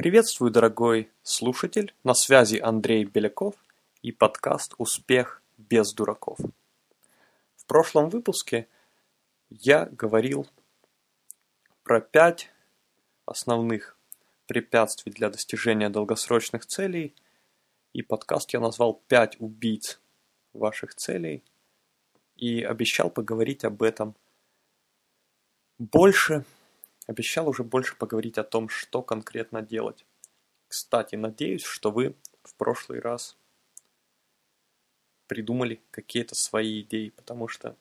Приветствую, 0.00 0.50
дорогой 0.50 1.10
слушатель! 1.22 1.94
На 2.04 2.14
связи 2.14 2.56
Андрей 2.56 3.04
Беляков 3.04 3.54
и 4.00 4.12
подкаст 4.12 4.72
«Успех 4.78 5.42
без 5.58 5.92
дураков». 5.92 6.38
В 7.54 7.66
прошлом 7.66 8.08
выпуске 8.08 8.66
я 9.50 9.84
говорил 9.84 10.46
про 11.82 12.00
пять 12.00 12.48
основных 13.26 13.98
препятствий 14.46 15.12
для 15.12 15.28
достижения 15.28 15.90
долгосрочных 15.90 16.64
целей, 16.64 17.14
и 17.92 18.00
подкаст 18.00 18.54
я 18.54 18.60
назвал 18.60 19.02
«Пять 19.06 19.36
убийц 19.38 20.00
ваших 20.54 20.94
целей» 20.94 21.44
и 22.36 22.62
обещал 22.62 23.10
поговорить 23.10 23.66
об 23.66 23.82
этом 23.82 24.16
больше– 25.78 26.46
Обещал 27.10 27.48
уже 27.48 27.64
больше 27.64 27.96
поговорить 27.96 28.38
о 28.38 28.44
том, 28.44 28.68
что 28.68 29.02
конкретно 29.02 29.62
делать. 29.62 30.06
Кстати, 30.68 31.16
надеюсь, 31.16 31.64
что 31.64 31.90
вы 31.90 32.14
в 32.44 32.54
прошлый 32.54 33.00
раз 33.00 33.36
придумали 35.26 35.82
какие-то 35.90 36.36
свои 36.36 36.82
идеи, 36.82 37.08
потому 37.08 37.48
что, 37.48 37.76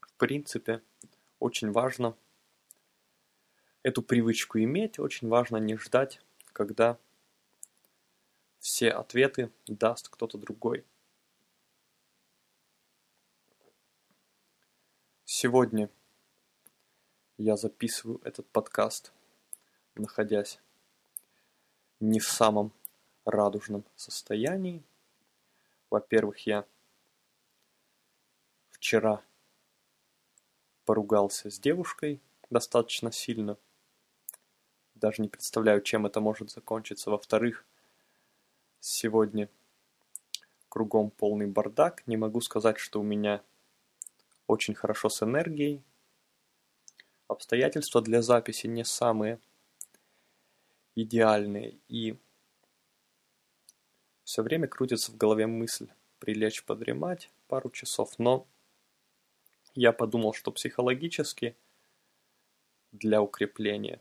в 0.00 0.12
принципе, 0.12 0.80
очень 1.40 1.72
важно 1.72 2.16
эту 3.82 4.00
привычку 4.02 4.60
иметь, 4.60 5.00
очень 5.00 5.26
важно 5.26 5.56
не 5.56 5.76
ждать, 5.76 6.20
когда 6.52 7.00
все 8.60 8.90
ответы 8.90 9.50
даст 9.66 10.08
кто-то 10.08 10.38
другой. 10.38 10.84
Сегодня 15.24 15.90
я 17.40 17.56
записываю 17.56 18.20
этот 18.22 18.46
подкаст, 18.50 19.12
находясь 19.94 20.60
не 21.98 22.20
в 22.20 22.28
самом 22.28 22.70
радужном 23.24 23.82
состоянии. 23.96 24.82
Во-первых, 25.88 26.46
я 26.46 26.66
вчера 28.72 29.22
поругался 30.84 31.50
с 31.50 31.58
девушкой 31.58 32.20
достаточно 32.50 33.10
сильно. 33.10 33.56
Даже 34.94 35.22
не 35.22 35.28
представляю, 35.28 35.80
чем 35.80 36.04
это 36.04 36.20
может 36.20 36.50
закончиться. 36.50 37.10
Во-вторых, 37.10 37.64
сегодня 38.80 39.48
кругом 40.68 41.10
полный 41.10 41.46
бардак. 41.46 42.06
Не 42.06 42.18
могу 42.18 42.42
сказать, 42.42 42.78
что 42.78 43.00
у 43.00 43.02
меня 43.02 43.42
очень 44.46 44.74
хорошо 44.74 45.08
с 45.08 45.22
энергией. 45.22 45.82
Обстоятельства 47.30 48.02
для 48.02 48.22
записи 48.22 48.66
не 48.66 48.84
самые 48.84 49.38
идеальные, 50.96 51.78
и 51.86 52.18
все 54.24 54.42
время 54.42 54.66
крутится 54.66 55.12
в 55.12 55.16
голове 55.16 55.46
мысль 55.46 55.86
прилечь 56.18 56.64
подремать 56.64 57.30
пару 57.46 57.70
часов, 57.70 58.18
но 58.18 58.48
я 59.76 59.92
подумал, 59.92 60.32
что 60.34 60.50
психологически 60.50 61.56
для 62.90 63.22
укрепления 63.22 64.00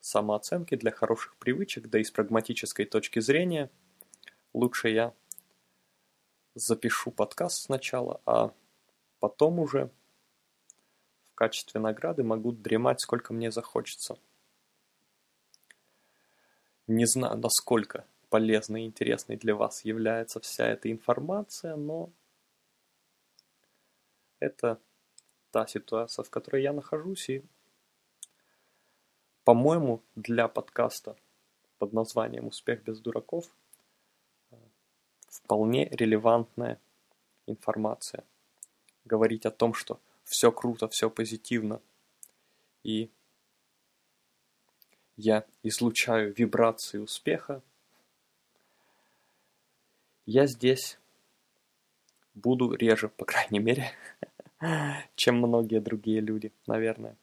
самооценки, 0.00 0.74
для 0.74 0.90
хороших 0.90 1.34
привычек, 1.36 1.88
да 1.88 1.98
и 1.98 2.04
с 2.04 2.10
прагматической 2.10 2.84
точки 2.84 3.20
зрения, 3.20 3.70
лучше 4.52 4.90
я 4.90 5.14
запишу 6.54 7.10
подкаст 7.10 7.62
сначала, 7.62 8.20
а 8.26 8.52
потом 9.18 9.58
уже 9.60 9.90
качестве 11.40 11.80
награды 11.80 12.22
могу 12.22 12.52
дремать 12.52 13.00
сколько 13.00 13.32
мне 13.32 13.50
захочется. 13.50 14.18
Не 16.86 17.06
знаю, 17.06 17.38
насколько 17.38 18.04
полезной 18.28 18.82
и 18.82 18.84
интересной 18.84 19.36
для 19.36 19.54
вас 19.54 19.86
является 19.86 20.38
вся 20.40 20.66
эта 20.66 20.92
информация, 20.92 21.76
но 21.76 22.10
это 24.38 24.78
та 25.50 25.66
ситуация, 25.66 26.24
в 26.24 26.28
которой 26.28 26.62
я 26.62 26.74
нахожусь, 26.74 27.30
и, 27.30 27.42
по-моему, 29.44 30.02
для 30.16 30.46
подкаста 30.46 31.16
под 31.78 31.94
названием 31.94 32.48
«Успех 32.48 32.82
без 32.82 33.00
дураков» 33.00 33.46
вполне 35.26 35.88
релевантная 35.88 36.78
информация. 37.46 38.24
Говорить 39.06 39.46
о 39.46 39.50
том, 39.50 39.72
что 39.72 39.98
все 40.30 40.52
круто, 40.52 40.88
все 40.88 41.10
позитивно. 41.10 41.82
И 42.84 43.10
я 45.16 45.44
излучаю 45.64 46.32
вибрации 46.32 46.98
успеха. 46.98 47.62
Я 50.26 50.46
здесь 50.46 50.98
буду 52.34 52.72
реже, 52.72 53.08
по 53.08 53.24
крайней 53.24 53.58
мере, 53.58 53.90
чем 55.16 55.38
многие 55.38 55.80
другие 55.80 56.20
люди, 56.20 56.52
наверное. 56.66 57.16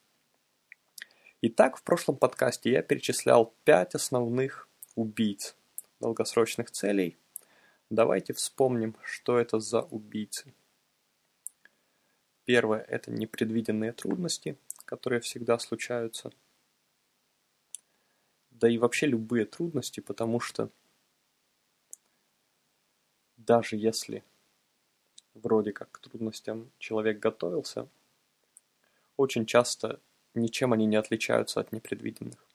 Итак, 1.41 1.77
в 1.77 1.83
прошлом 1.83 2.17
подкасте 2.17 2.71
я 2.71 2.81
перечислял 2.81 3.53
пять 3.63 3.95
основных 3.95 4.67
убийц 4.95 5.55
долгосрочных 6.01 6.71
целей. 6.71 7.15
Давайте 7.89 8.33
вспомним, 8.33 8.97
что 9.01 9.37
это 9.37 9.61
за 9.61 9.81
убийцы. 9.81 10.53
Первое– 12.47 12.79
это 12.87 13.11
непредвиденные 13.11 13.91
трудности, 13.91 14.57
которые 14.85 15.19
всегда 15.19 15.59
случаются. 15.59 16.31
Да 18.51 18.69
и 18.69 18.77
вообще 18.77 19.07
любые 19.07 19.43
трудности, 19.43 19.99
потому 19.99 20.39
что 20.39 20.69
даже 23.35 23.75
если 23.75 24.23
вроде 25.33 25.73
как 25.73 25.91
к 25.91 25.99
трудностям 25.99 26.71
человек 26.79 27.19
готовился, 27.19 27.89
очень 29.17 29.45
часто 29.45 29.99
ничем 30.33 30.71
они 30.71 30.85
не 30.85 30.95
отличаются 30.95 31.59
от 31.59 31.73
непредвиденных. 31.73 32.47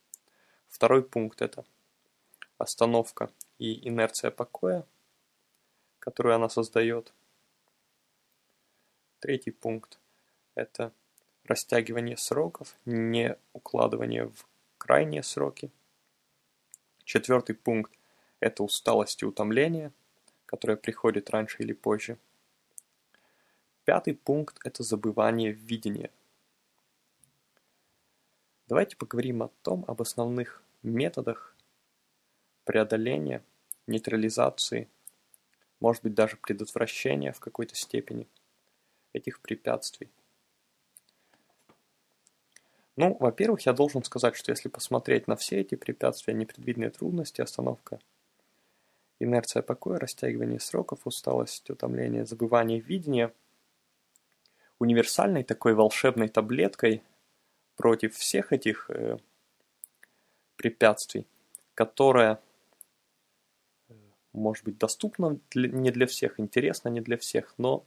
Второй 0.69 1.03
пункт– 1.03 1.39
это 1.43 1.65
остановка 2.57 3.29
и 3.59 3.87
инерция 3.87 4.31
покоя, 4.31 4.87
которую 5.99 6.33
она 6.33 6.49
создает– 6.49 7.13
Третий 9.23 9.51
пункт– 9.51 9.99
это 10.55 10.91
растягивание 11.45 12.17
сроков, 12.17 12.75
не 12.83 13.37
укладывание 13.53 14.25
в 14.27 14.45
крайние 14.77 15.23
сроки. 15.23 15.71
Четвертый 17.05 17.55
пункт– 17.55 17.93
это 18.41 18.63
усталость 18.63 19.21
и 19.21 19.25
утомление, 19.25 19.93
которое 20.45 20.75
приходит 20.75 21.29
раньше 21.29 21.63
или 21.63 21.71
позже. 21.71 22.17
Пятый 23.85 24.13
пункт– 24.13 24.59
это 24.65 24.83
забывание 24.83 25.53
видения. 25.53 26.11
Давайте 28.67 28.97
поговорим 28.97 29.43
о 29.43 29.51
том, 29.61 29.85
об 29.87 30.01
основных 30.01 30.61
методах 30.81 31.55
преодоления, 32.65 33.41
нейтрализации, 33.87 34.89
может 35.79 36.03
быть 36.03 36.13
даже 36.13 36.35
предотвращения 36.35 37.31
в 37.31 37.39
какой-то 37.39 37.75
степени– 37.75 38.27
этих 39.13 39.39
препятствий? 39.39 40.09
Ну, 42.95 43.17
во-первых, 43.19 43.61
я 43.65 43.73
должен 43.73 44.03
сказать, 44.03 44.35
что 44.35 44.51
если 44.51 44.69
посмотреть 44.69 45.27
на 45.27 45.35
все 45.35 45.61
эти 45.61 45.75
препятствия, 45.75 46.33
непредвиденные 46.33 46.91
трудности, 46.91 47.41
остановка, 47.41 47.99
инерция 49.19 49.63
покоя, 49.63 49.99
растягивание 49.99 50.59
сроков, 50.59 50.99
усталость, 51.05 51.69
утомление, 51.69 52.25
забывание 52.25 52.79
видения, 52.79 53.33
универсальной 54.77 55.43
такой 55.43 55.73
волшебной 55.73 56.27
таблеткой 56.27 57.01
против 57.77 58.15
всех 58.15 58.53
этих 58.53 58.89
э, 58.89 59.17
препятствий, 60.55 61.25
которая 61.73 62.39
э, 63.89 63.93
может 64.33 64.65
быть 64.65 64.77
доступна 64.77 65.39
для, 65.49 65.69
не 65.69 65.89
для 65.89 66.05
всех, 66.05 66.39
интересна 66.39 66.89
не 66.89 67.01
для 67.01 67.17
всех, 67.17 67.55
но 67.57 67.85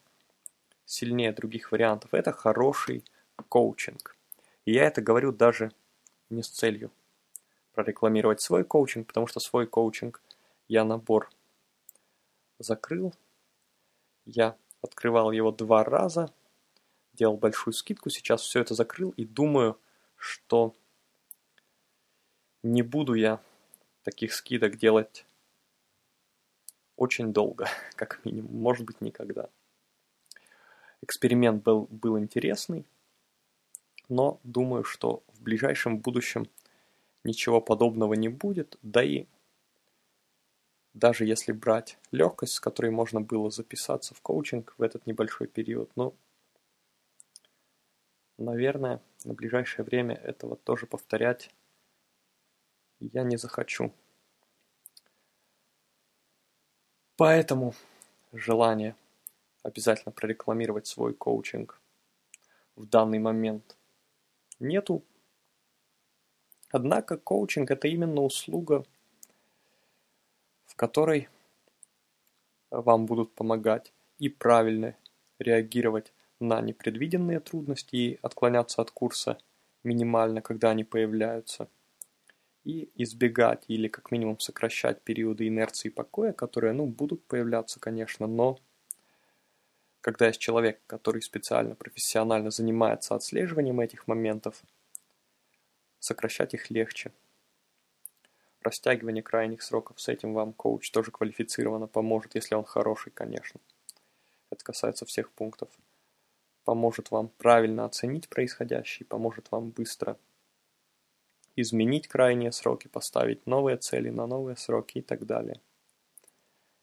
сильнее 0.86 1.32
других 1.32 1.72
вариантов, 1.72 2.14
это 2.14 2.32
хороший 2.32 3.04
коучинг. 3.48 4.16
И 4.64 4.72
я 4.72 4.84
это 4.84 5.02
говорю 5.02 5.32
даже 5.32 5.72
не 6.30 6.42
с 6.42 6.48
целью 6.48 6.90
прорекламировать 7.74 8.40
свой 8.40 8.64
коучинг, 8.64 9.08
потому 9.08 9.26
что 9.26 9.38
свой 9.38 9.66
коучинг 9.66 10.22
я 10.68 10.84
набор 10.84 11.30
закрыл. 12.58 13.14
Я 14.24 14.56
открывал 14.80 15.30
его 15.30 15.52
два 15.52 15.84
раза, 15.84 16.32
делал 17.12 17.36
большую 17.36 17.74
скидку, 17.74 18.08
сейчас 18.08 18.40
все 18.40 18.60
это 18.60 18.74
закрыл 18.74 19.10
и 19.10 19.24
думаю, 19.24 19.78
что 20.16 20.74
не 22.62 22.82
буду 22.82 23.14
я 23.14 23.40
таких 24.02 24.32
скидок 24.32 24.76
делать 24.76 25.26
очень 26.96 27.32
долго, 27.32 27.68
как 27.94 28.24
минимум, 28.24 28.56
может 28.56 28.86
быть 28.86 29.00
никогда. 29.00 29.48
Эксперимент 31.02 31.62
был, 31.62 31.86
был 31.90 32.18
интересный, 32.18 32.84
но 34.08 34.40
думаю, 34.44 34.84
что 34.84 35.22
в 35.28 35.42
ближайшем 35.42 35.98
будущем 35.98 36.48
ничего 37.24 37.60
подобного 37.60 38.14
не 38.14 38.28
будет, 38.28 38.78
да 38.82 39.02
и 39.02 39.26
даже 40.94 41.26
если 41.26 41.52
брать 41.52 41.98
легкость, 42.10 42.54
с 42.54 42.60
которой 42.60 42.90
можно 42.90 43.20
было 43.20 43.50
записаться 43.50 44.14
в 44.14 44.22
коучинг 44.22 44.74
в 44.78 44.82
этот 44.82 45.06
небольшой 45.06 45.46
период, 45.46 45.90
ну, 45.94 46.14
наверное, 48.38 49.02
на 49.24 49.34
ближайшее 49.34 49.84
время 49.84 50.14
этого 50.14 50.56
тоже 50.56 50.86
повторять 50.86 51.50
я 53.00 53.22
не 53.24 53.36
захочу. 53.36 53.92
Поэтому 57.16 57.74
желание 58.32 58.94
обязательно 59.66 60.12
прорекламировать 60.12 60.86
свой 60.86 61.12
коучинг 61.12 61.80
в 62.76 62.86
данный 62.86 63.18
момент 63.18 63.76
нету. 64.60 65.02
Однако 66.70 67.16
коучинг 67.16 67.70
это 67.70 67.88
именно 67.88 68.22
услуга, 68.22 68.84
в 70.66 70.76
которой 70.76 71.28
вам 72.70 73.06
будут 73.06 73.34
помогать 73.34 73.92
и 74.18 74.28
правильно 74.28 74.96
реагировать 75.38 76.12
на 76.38 76.60
непредвиденные 76.60 77.40
трудности 77.40 77.96
и 77.96 78.18
отклоняться 78.22 78.82
от 78.82 78.90
курса 78.90 79.38
минимально, 79.82 80.42
когда 80.42 80.70
они 80.70 80.84
появляются, 80.84 81.68
и 82.64 82.90
избегать 82.94 83.64
или 83.68 83.88
как 83.88 84.10
минимум 84.10 84.38
сокращать 84.38 85.02
периоды 85.02 85.46
инерции 85.48 85.88
покоя, 85.88 86.32
которые, 86.32 86.72
ну, 86.72 86.86
будут 86.86 87.24
появляться, 87.24 87.78
конечно, 87.78 88.26
но 88.26 88.58
когда 90.06 90.28
есть 90.28 90.38
человек, 90.38 90.80
который 90.86 91.20
специально, 91.20 91.74
профессионально 91.74 92.52
занимается 92.52 93.16
отслеживанием 93.16 93.80
этих 93.80 94.06
моментов, 94.06 94.62
сокращать 95.98 96.54
их 96.54 96.70
легче 96.70 97.10
растягивание 98.60 99.24
крайних 99.24 99.62
сроков. 99.62 100.00
С 100.00 100.06
этим 100.06 100.32
вам 100.32 100.52
коуч 100.52 100.92
тоже 100.92 101.10
квалифицированно 101.10 101.88
поможет, 101.88 102.36
если 102.36 102.54
он 102.54 102.62
хороший, 102.62 103.10
конечно. 103.10 103.58
Это 104.50 104.64
касается 104.64 105.06
всех 105.06 105.32
пунктов. 105.32 105.70
Поможет 106.62 107.10
вам 107.10 107.26
правильно 107.26 107.84
оценить 107.84 108.28
происходящее, 108.28 109.08
поможет 109.08 109.50
вам 109.50 109.70
быстро 109.70 110.16
изменить 111.56 112.06
крайние 112.06 112.52
сроки, 112.52 112.86
поставить 112.86 113.44
новые 113.44 113.76
цели 113.76 114.10
на 114.10 114.28
новые 114.28 114.56
сроки 114.56 114.98
и 114.98 115.02
так 115.02 115.26
далее. 115.26 115.60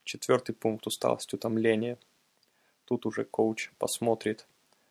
Четвертый 0.04 0.54
пункт– 0.54 0.86
усталость, 0.88 1.34
утомление. 1.34 1.98
Тут 2.86 3.06
уже 3.06 3.26
коуч 3.26 3.72
посмотрит, 3.78 4.48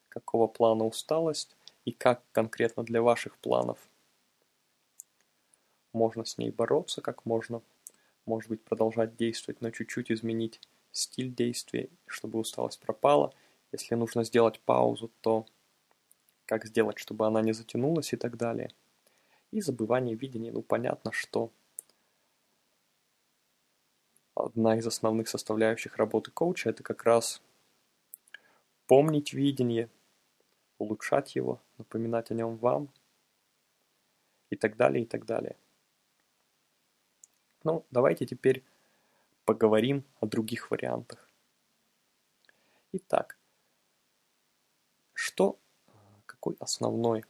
какого 0.09 0.47
плана 0.47 0.87
усталость 0.87 1.57
и 1.85 1.93
как 1.93 2.23
конкретно 2.33 2.85
для 2.85 3.03
ваших 3.03 3.37
планов– 3.39 3.79
можно 5.93 6.25
с 6.25 6.39
ней 6.39 6.51
бороться 6.51 7.01
как 7.01 7.27
можно, 7.27 7.63
может 8.27 8.49
быть 8.49 8.63
продолжать 8.63 9.17
действовать, 9.17 9.61
но 9.61 9.71
чуть-чуть 9.71 10.11
изменить 10.11 10.61
стиль 10.91 11.35
действия, 11.35 11.89
чтобы 12.07 12.39
усталость 12.39 12.81
пропала. 12.81 13.35
Если 13.73 13.95
нужно 13.95 14.25
сделать 14.25 14.61
паузу, 14.61 15.11
то 15.21 15.47
как 16.47 16.65
сделать, 16.67 16.99
чтобы 16.99 17.27
она 17.27 17.41
не 17.41 17.53
затянулась 17.53 18.13
и 18.13 18.17
так 18.17 18.37
далее. 18.37 18.73
И 19.51 19.61
забывание 19.61 20.17
видения. 20.17 20.51
Ну, 20.51 20.63
понятно, 20.63 21.13
что 21.13 21.51
одна 24.35 24.77
из 24.77 24.87
основных 24.87 25.29
составляющих 25.29 25.97
работы 25.97 26.31
коуча– 26.31 26.71
это 26.71 26.83
как 26.83 27.05
раз 27.05 27.43
помнить 28.93 29.33
видение, 29.33 29.89
улучшать 30.77 31.35
его, 31.35 31.63
напоминать 31.79 32.31
о 32.31 32.35
нем 32.35 32.59
вам 32.59 32.93
и 34.51 34.57
так 34.57 34.77
далее, 34.77 35.05
и 35.05 35.07
так 35.07 35.25
далее. 35.25 35.57
Ну, 37.65 37.87
давайте 37.91 38.27
теперь 38.27 38.63
поговорим 39.47 40.05
о 40.21 40.27
других 40.27 40.71
вариантах. 40.71 41.27
Итак, 42.93 43.39
что, 45.15 45.59
какой 46.27 46.55
основной 46.61 47.25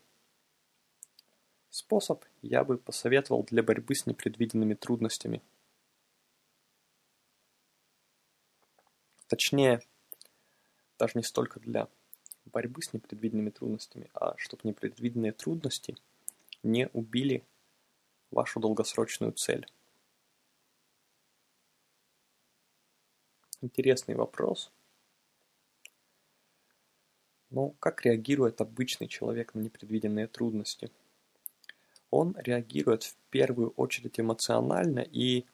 способ 1.70 2.24
я 2.40 2.64
бы 2.64 2.76
посоветовал 2.76 3.44
для 3.44 3.62
борьбы 3.62 3.94
с 3.94 4.06
непредвиденными 4.06 4.74
трудностями? 4.74 5.40
Точнее, 9.28 9.80
даже 11.02 11.14
не 11.16 11.24
столько 11.24 11.58
для 11.58 11.88
борьбы 12.44 12.80
с 12.80 12.92
непредвиденными 12.92 13.50
трудностями, 13.50 14.08
а 14.14 14.36
чтобы 14.38 14.60
непредвиденные 14.62 15.32
трудности 15.32 15.96
не 16.62 16.88
убили 16.92 17.44
вашу 18.30 18.60
долгосрочную 18.60 19.32
цель. 19.32 19.66
Интересный 23.60 24.14
вопрос. 24.14 24.70
Но 27.50 27.70
как 27.80 28.04
реагирует 28.04 28.60
обычный 28.60 29.08
человек 29.08 29.54
на 29.54 29.60
непредвиденные 29.60 30.28
трудности? 30.28 30.92
Он 32.10 32.36
реагирует 32.38 33.02
в 33.02 33.16
первую 33.30 33.70
очередь 33.70 34.20
эмоционально 34.20 35.00
и 35.00 35.46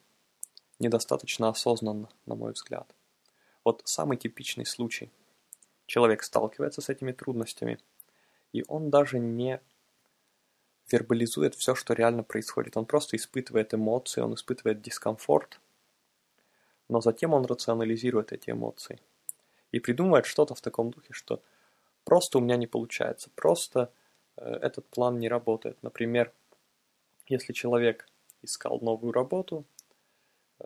недостаточно 0.79 1.49
осознанно, 1.49 2.11
на 2.27 2.35
мой 2.35 2.53
взгляд. 2.53 2.95
Вот 3.65 3.81
самый 3.87 4.19
типичный 4.19 4.67
случай. 4.67 5.11
Человек 5.89 6.23
сталкивается 6.23 6.81
с 6.81 6.89
этими 6.89 7.11
трудностями, 7.11 7.81
и 8.53 8.65
он 8.69 8.91
даже 8.91 9.19
не 9.19 9.61
вербализует 10.89 11.57
все, 11.57 11.75
что 11.75 11.95
реально 11.95 12.23
происходит. 12.23 12.77
Он 12.77 12.87
просто 12.87 13.17
испытывает 13.17 13.75
эмоции, 13.75 14.21
он 14.21 14.35
испытывает 14.35 14.81
дискомфорт– 14.81 15.61
но 16.89 17.01
затем 17.01 17.35
он 17.35 17.45
рационализирует 17.45 18.33
эти 18.33 18.51
эмоции 18.51 18.99
и 19.73 19.81
придумывает 19.81 20.27
что-то 20.27 20.55
в 20.55 20.61
таком 20.61 20.91
духе, 20.91 21.13
что 21.13 21.43
просто 22.05 22.39
у 22.39 22.41
меня 22.41 22.57
не 22.57 22.67
получается, 22.67 23.31
просто 23.35 23.93
э, 24.37 24.59
этот 24.63 24.87
план 24.87 25.19
не 25.19 25.29
работает. 25.29 25.77
Например, 25.83 26.33
если 27.27 27.53
человек 27.53 28.09
искал 28.43 28.81
новую 28.81 29.13
работу, 29.13 29.65
э, 30.61 30.65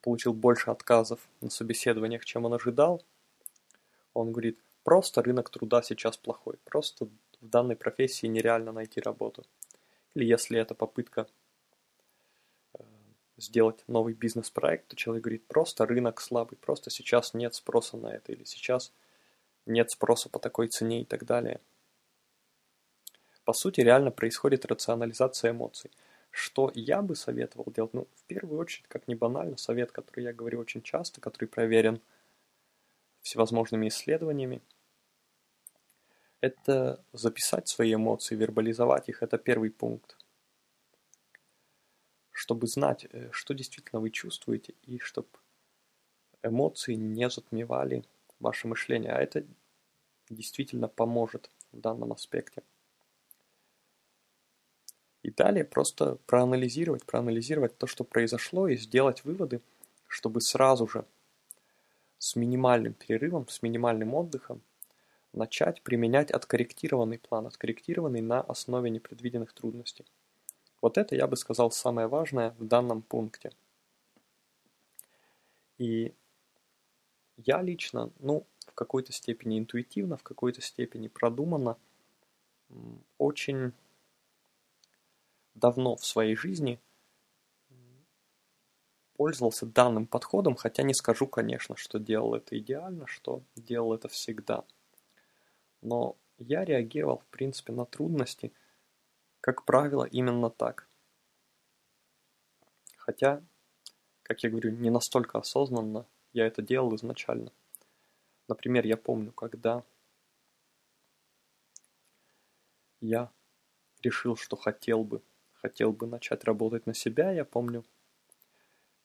получил 0.00 0.32
больше 0.32 0.70
отказов 0.70 1.20
на 1.42 1.50
собеседованиях, 1.50 2.24
чем 2.24 2.46
он 2.46 2.54
ожидал, 2.54 3.04
он 4.14 4.32
говорит, 4.32 4.58
просто 4.84 5.22
рынок 5.22 5.50
труда 5.50 5.82
сейчас 5.82 6.16
плохой, 6.16 6.56
просто 6.64 7.06
в 7.06 7.48
данной 7.48 7.76
профессии 7.76 8.26
нереально 8.26 8.72
найти 8.72 9.00
работу. 9.00 9.44
Или 10.14 10.24
если 10.24 10.58
это 10.58 10.74
попытка 10.74 11.26
сделать 13.36 13.82
новый 13.88 14.14
бизнес-проект, 14.14 14.88
то 14.88 14.96
человек 14.96 15.24
говорит, 15.24 15.46
просто 15.46 15.86
рынок 15.86 16.20
слабый, 16.20 16.56
просто 16.56 16.90
сейчас 16.90 17.34
нет 17.34 17.54
спроса 17.54 17.96
на 17.96 18.08
это, 18.08 18.32
или 18.32 18.44
сейчас 18.44 18.92
нет 19.66 19.90
спроса 19.90 20.28
по 20.28 20.38
такой 20.38 20.68
цене 20.68 21.02
и 21.02 21.04
так 21.04 21.24
далее. 21.24 21.60
По 23.44 23.52
сути, 23.52 23.80
реально 23.80 24.10
происходит 24.10 24.64
рационализация 24.64 25.50
эмоций. 25.50 25.90
Что 26.30 26.70
я 26.74 27.02
бы 27.02 27.14
советовал 27.14 27.70
делать? 27.72 27.92
Ну, 27.92 28.08
в 28.14 28.24
первую 28.24 28.58
очередь, 28.58 28.86
как 28.88 29.06
не 29.06 29.14
банально, 29.14 29.56
совет, 29.56 29.92
который 29.92 30.24
я 30.24 30.32
говорю 30.32 30.60
очень 30.60 30.82
часто, 30.82 31.20
который 31.20 31.46
проверен 31.46 32.00
всевозможными 33.24 33.88
исследованиями, 33.88 34.62
это 36.40 37.04
записать 37.12 37.66
свои 37.66 37.94
эмоции, 37.94 38.36
вербализовать 38.36 39.08
их. 39.08 39.22
Это 39.22 39.38
первый 39.38 39.70
пункт 39.70 40.16
чтобы 42.34 42.66
знать, 42.66 43.06
э, 43.10 43.30
что 43.30 43.54
действительно 43.54 44.00
вы 44.00 44.10
чувствуете, 44.10 44.74
и 44.82 44.98
чтобы 44.98 45.28
эмоции 46.42 46.94
не 46.94 47.30
затмевали 47.30 48.04
ваше 48.40 48.68
мышление. 48.68 49.12
А 49.12 49.22
это 49.22 49.44
действительно 50.28 50.88
поможет 50.88 51.50
в 51.72 51.80
данном 51.80 52.12
аспекте. 52.12 52.62
И 55.22 55.30
далее 55.30 55.64
просто 55.64 56.16
проанализировать, 56.26 57.06
проанализировать 57.06 57.78
то, 57.78 57.86
что 57.86 58.04
произошло, 58.04 58.68
и 58.68 58.76
сделать 58.76 59.24
выводы, 59.24 59.62
чтобы 60.06 60.42
сразу 60.42 60.86
же 60.86 61.06
с 62.24 62.36
минимальным 62.36 62.94
перерывом, 62.94 63.46
с 63.48 63.60
минимальным 63.60 64.14
отдыхом 64.14 64.62
начать 65.34 65.82
применять 65.82 66.30
откорректированный 66.30 67.18
план, 67.18 67.46
откорректированный 67.46 68.22
на 68.22 68.40
основе 68.40 68.88
непредвиденных 68.88 69.52
трудностей. 69.52 70.06
Вот 70.80 70.96
это, 70.96 71.14
я 71.16 71.26
бы 71.26 71.36
сказал, 71.36 71.70
самое 71.70 72.06
важное 72.06 72.54
в 72.58 72.64
данном 72.66 73.02
пункте. 73.02 73.52
И 75.76 76.14
я 77.36 77.60
лично, 77.60 78.10
ну, 78.20 78.46
в 78.68 78.72
какой-то 78.72 79.12
степени 79.12 79.58
интуитивно, 79.58 80.16
в 80.16 80.22
какой-то 80.22 80.62
степени 80.62 81.08
продуманно, 81.08 81.76
очень 83.18 83.72
давно 85.54 85.96
в 85.96 86.06
своей 86.06 86.36
жизни 86.36 86.80
пользовался 89.16 89.66
данным 89.66 90.06
подходом, 90.06 90.56
хотя 90.56 90.82
не 90.82 90.94
скажу, 90.94 91.26
конечно, 91.26 91.76
что 91.76 91.98
делал 91.98 92.34
это 92.34 92.58
идеально, 92.58 93.06
что 93.06 93.42
делал 93.56 93.94
это 93.94 94.08
всегда. 94.08 94.64
Но 95.82 96.16
я 96.38 96.64
реагировал, 96.64 97.18
в 97.18 97.26
принципе, 97.26 97.72
на 97.72 97.84
трудности– 97.86 98.52
Как 99.44 99.66
правило, 99.66 100.04
именно 100.04 100.48
так. 100.48 100.88
Хотя, 102.96 103.42
как 104.22 104.42
я 104.42 104.48
говорю, 104.48 104.70
не 104.70 104.88
настолько 104.88 105.36
осознанно 105.38 106.06
я 106.32 106.46
это 106.46 106.62
делал 106.62 106.94
изначально. 106.96 107.52
Например, 108.48 108.86
я 108.86 108.96
помню, 108.96 109.32
когда 109.32 109.84
я 113.02 113.30
решил, 114.02 114.34
что 114.34 114.56
хотел 114.56 115.04
бы, 115.04 115.20
хотел 115.52 115.92
бы 115.92 116.06
начать 116.06 116.44
работать 116.44 116.86
на 116.86 116.94
себя, 116.94 117.30
я 117.30 117.44
помню, 117.44 117.84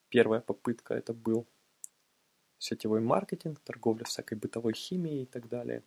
первая 0.10 0.42
попытка 0.42 0.94
это 0.94 1.13
был 1.13 1.48
сетевой 2.58 3.00
маркетинг, 3.00 3.60
торговля 3.60 4.04
всякой 4.04 4.38
бытовой 4.38 4.74
химией 4.74 5.24
и 5.24 5.25
так 5.25 5.48
далее. 5.48 5.84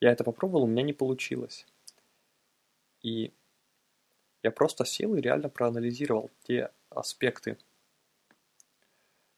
Я 0.00 0.12
это 0.12 0.22
попробовал, 0.24 0.64
у 0.64 0.66
меня 0.66 0.82
не 0.82 0.92
получилось. 0.92 1.66
И 3.02 3.32
я 4.42 4.50
просто 4.50 4.84
сел 4.84 5.14
и 5.14 5.20
реально 5.20 5.48
проанализировал 5.48 6.30
те 6.42 6.70
аспекты, 6.90 7.58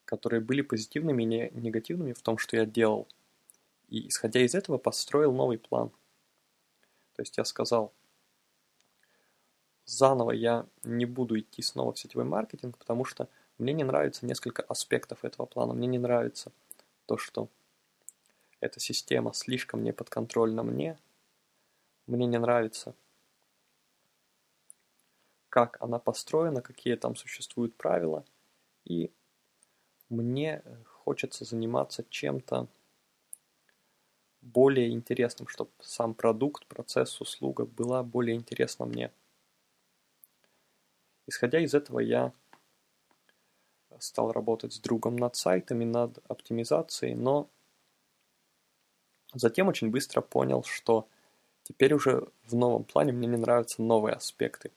которые 0.05 0.41
были 0.41 0.61
позитивными 0.61 1.23
и 1.23 1.59
негативными 1.59 2.13
в 2.13 2.21
том, 2.21 2.37
что 2.37 2.57
я 2.57 2.65
делал. 2.65 3.07
И 3.87 4.09
исходя 4.09 4.41
из 4.41 4.53
этого 4.53 4.77
построил 4.77 5.31
новый 5.31 5.57
план. 5.57 5.89
То 7.13 7.21
есть 7.21 7.37
я 7.37 7.45
сказал, 7.45 7.93
заново 9.87 10.31
я 10.31 10.67
не 10.83 11.05
буду 11.05 11.39
идти 11.39 11.61
снова 11.61 11.93
в 11.93 11.99
сетевой 11.99 12.25
маркетинг, 12.25 12.77
потому 12.77 13.05
что 13.05 13.27
мне 13.57 13.73
не 13.73 13.83
нравится 13.83 14.25
несколько 14.25 14.61
аспектов 14.61 15.23
этого 15.25 15.45
плана. 15.45 15.73
Мне 15.73 15.87
не 15.87 15.97
нравится 15.97 16.51
то, 17.05 17.17
что 17.17 17.49
эта 18.59 18.79
система 18.79 19.33
слишком 19.33 19.83
не 19.83 19.93
подконтрольна 19.93 20.61
мне. 20.61 20.99
Мне 22.05 22.25
не 22.25 22.37
нравится, 22.37 22.95
как 25.49 25.81
она 25.81 25.99
построена, 25.99 26.61
какие 26.61 26.95
там 26.95 27.15
существуют 27.15 27.75
правила. 27.75 28.25
И 28.83 29.11
мне 30.09 30.63
хочется 30.85 31.45
заниматься 31.45 32.05
чем-то 32.09 32.67
более 34.41 34.91
интересным, 34.91 35.47
чтобы 35.47 35.71
сам 35.79 36.13
продукт, 36.13 36.65
процесс, 36.67 37.19
услуга 37.21 37.65
была 37.65 38.03
более 38.03 38.35
интересна 38.35 38.85
мне. 38.85 39.11
Исходя 41.27 41.59
из 41.59 41.73
этого, 41.73 41.99
я 41.99 42.31
стал 43.99 44.31
работать 44.31 44.73
с 44.73 44.79
другом 44.79 45.17
над 45.17 45.35
сайтами, 45.35 45.83
над 45.83 46.19
оптимизацией, 46.29 47.15
но 47.15 47.49
затем 49.33 49.67
очень 49.67 49.91
быстро 49.91 50.21
понял, 50.21 50.63
что 50.63 51.07
теперь 51.63 51.93
уже 51.93 52.27
в 52.45 52.55
новом 52.55 52.85
плане 52.85 53.11
мне 53.11 53.27
не 53.27 53.37
нравятся 53.37 53.81
новые 53.81 54.15
аспекты. 54.15 54.71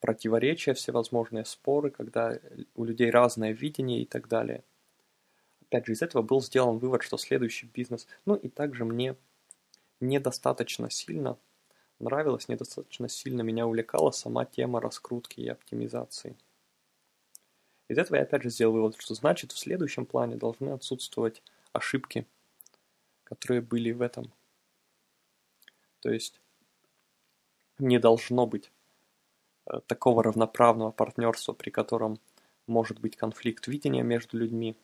Противоречия, 0.00 0.74
всевозможные 0.74 1.44
споры, 1.44 1.90
когда 1.90 2.38
у 2.76 2.84
людей 2.84 3.10
разное 3.10 3.50
видение 3.50 4.02
и 4.02 4.06
так 4.06 4.28
далее. 4.28 4.62
Опять 5.62 5.86
же, 5.86 5.92
из 5.94 6.02
этого 6.02 6.22
был 6.22 6.40
сделан 6.40 6.78
вывод, 6.78 7.02
что 7.02 7.18
следующий 7.18 7.66
бизнес, 7.66 8.06
ну 8.24 8.36
и 8.36 8.48
также 8.48 8.84
мне 8.84 9.16
недостаточно 10.00 10.88
сильно 10.90 11.36
нравилось, 11.98 12.48
недостаточно 12.48 13.08
сильно 13.08 13.42
меня 13.42 13.66
увлекала 13.66 14.10
сама 14.10 14.44
тема 14.44 14.80
раскрутки 14.80 15.40
и 15.40 15.48
оптимизации. 15.48 16.36
Из 17.88 17.96
этого 17.96 18.16
я 18.16 18.22
опять 18.22 18.42
же 18.42 18.50
сделал 18.50 18.74
вывод, 18.74 18.96
что 18.98 19.14
значит 19.14 19.52
в 19.52 19.58
следующем 19.58 20.04
плане 20.04 20.36
должны 20.36 20.70
отсутствовать 20.70 21.42
ошибки, 21.72 22.26
которые 23.24 23.62
были 23.62 23.92
в 23.92 24.02
этом. 24.02 24.32
То 26.00 26.10
есть 26.10 26.40
не 27.78 27.98
должно 27.98 28.46
быть 28.46 28.70
э, 29.66 29.80
такого 29.86 30.22
равноправного 30.22 30.90
партнерства, 30.90 31.52
при 31.52 31.70
котором 31.70 32.20
может 32.66 33.00
быть 33.00 33.16
конфликт 33.16 33.66
видения 33.66 34.02
между 34.02 34.36
людьми. 34.36 34.76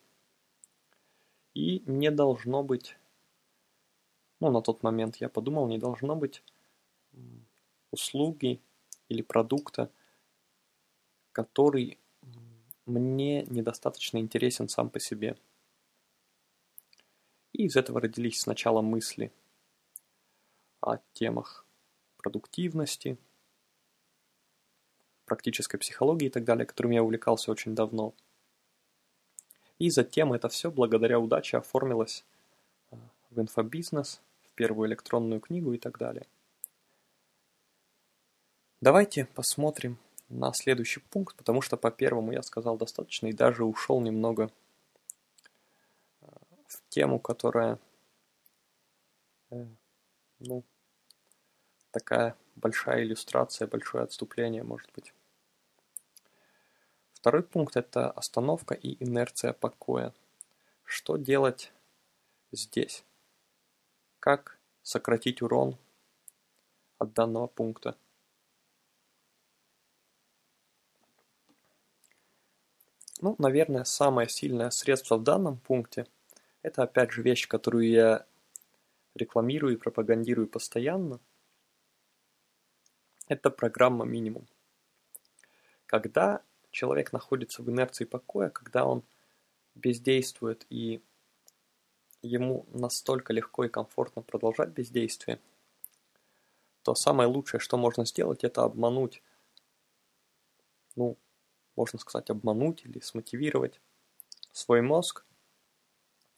И 1.52 1.82
не 1.86 2.10
должно 2.10 2.62
быть, 2.62 2.96
ну 4.40 4.50
на 4.50 4.62
тот 4.62 4.82
момент 4.82 5.16
я 5.16 5.28
подумал, 5.28 5.68
не 5.68 5.78
должно 5.78 6.16
быть 6.16 6.42
услуги 7.90 8.60
или 9.08 9.22
продукта, 9.22 9.90
который 11.32 11.98
мне 12.86 13.44
недостаточно 13.44 14.18
интересен 14.18 14.68
сам 14.68 14.90
по 14.90 15.00
себе. 15.00 15.36
И 17.52 17.64
из 17.64 17.76
этого 17.76 18.00
родились 18.00 18.40
сначала 18.40 18.82
мысли 18.82 19.32
о 20.80 20.98
темах 21.12 21.64
продуктивности, 22.16 23.16
практической 25.24 25.78
психологии 25.78 26.26
и 26.26 26.30
так 26.30 26.44
далее, 26.44 26.66
которыми 26.66 26.96
я 26.96 27.02
увлекался 27.02 27.50
очень 27.50 27.74
давно. 27.74 28.14
И 29.78 29.90
затем 29.90 30.32
это 30.32 30.48
все 30.48 30.70
благодаря 30.70 31.18
удаче 31.18 31.56
оформилось 31.56 32.24
э, 32.90 32.96
в 33.30 33.40
инфобизнес, 33.40 34.20
в 34.42 34.52
первую 34.52 34.88
электронную 34.88 35.40
книгу 35.40 35.72
и 35.72 35.78
так 35.78 35.98
далее. 35.98 36.26
Давайте 38.84 39.24
посмотрим 39.24 39.98
на 40.28 40.52
следующий 40.52 41.00
пункт, 41.00 41.34
потому 41.36 41.62
что 41.62 41.78
по 41.78 41.90
первому 41.90 42.32
я 42.32 42.42
сказал 42.42 42.76
достаточно 42.76 43.28
и 43.28 43.32
даже 43.32 43.64
ушел 43.64 43.98
немного 44.02 44.50
э, 46.20 46.26
в 46.66 46.82
тему, 46.90 47.18
которая 47.18 47.78
э, 49.48 49.64
ну, 50.38 50.64
такая 51.92 52.36
большая 52.56 53.04
иллюстрация, 53.04 53.66
большое 53.66 54.04
отступление 54.04 54.62
может 54.64 54.92
быть. 54.92 55.14
Второй 57.14 57.42
пункт– 57.42 57.76
это 57.78 58.10
остановка 58.10 58.74
и 58.74 59.02
инерция 59.02 59.54
покоя. 59.54 60.12
Что 60.84 61.16
делать 61.16 61.72
здесь? 62.52 63.02
Как 64.20 64.58
сократить 64.82 65.40
урон 65.40 65.78
от 66.98 67.14
данного 67.14 67.46
пункта? 67.46 67.96
Ну, 73.24 73.36
наверное, 73.38 73.84
самое 73.84 74.28
сильное 74.28 74.68
средство 74.68 75.16
в 75.16 75.22
данном 75.22 75.56
пункте– 75.56 76.06
это 76.62 76.82
опять 76.82 77.10
же 77.10 77.22
вещь, 77.22 77.48
которую 77.48 77.88
я 77.88 78.26
рекламирую 79.14 79.72
и 79.72 79.78
пропагандирую 79.78 80.46
постоянно. 80.46 81.18
Это 83.26 83.48
программа 83.48 84.04
минимум. 84.04 84.46
Когда 85.86 86.42
человек 86.70 87.14
находится 87.14 87.62
в 87.62 87.70
инерции 87.70 88.04
покоя, 88.04 88.50
когда 88.50 88.84
он 88.84 89.02
бездействует 89.74 90.66
и 90.68 91.00
ему 92.20 92.66
настолько 92.74 93.32
легко 93.32 93.64
и 93.64 93.70
комфортно 93.70 94.20
продолжать 94.20 94.68
бездействие, 94.68 95.40
то 96.82 96.94
самое 96.94 97.26
лучшее, 97.26 97.58
что 97.58 97.78
можно 97.78 98.04
сделать, 98.04 98.44
это 98.44 98.64
обмануть 98.64 99.22
ну, 100.94 101.16
можно 101.76 101.98
сказать, 101.98 102.30
обмануть 102.30 102.84
или 102.84 103.00
смотивировать 103.00 103.80
свой 104.52 104.82
мозг, 104.82 105.24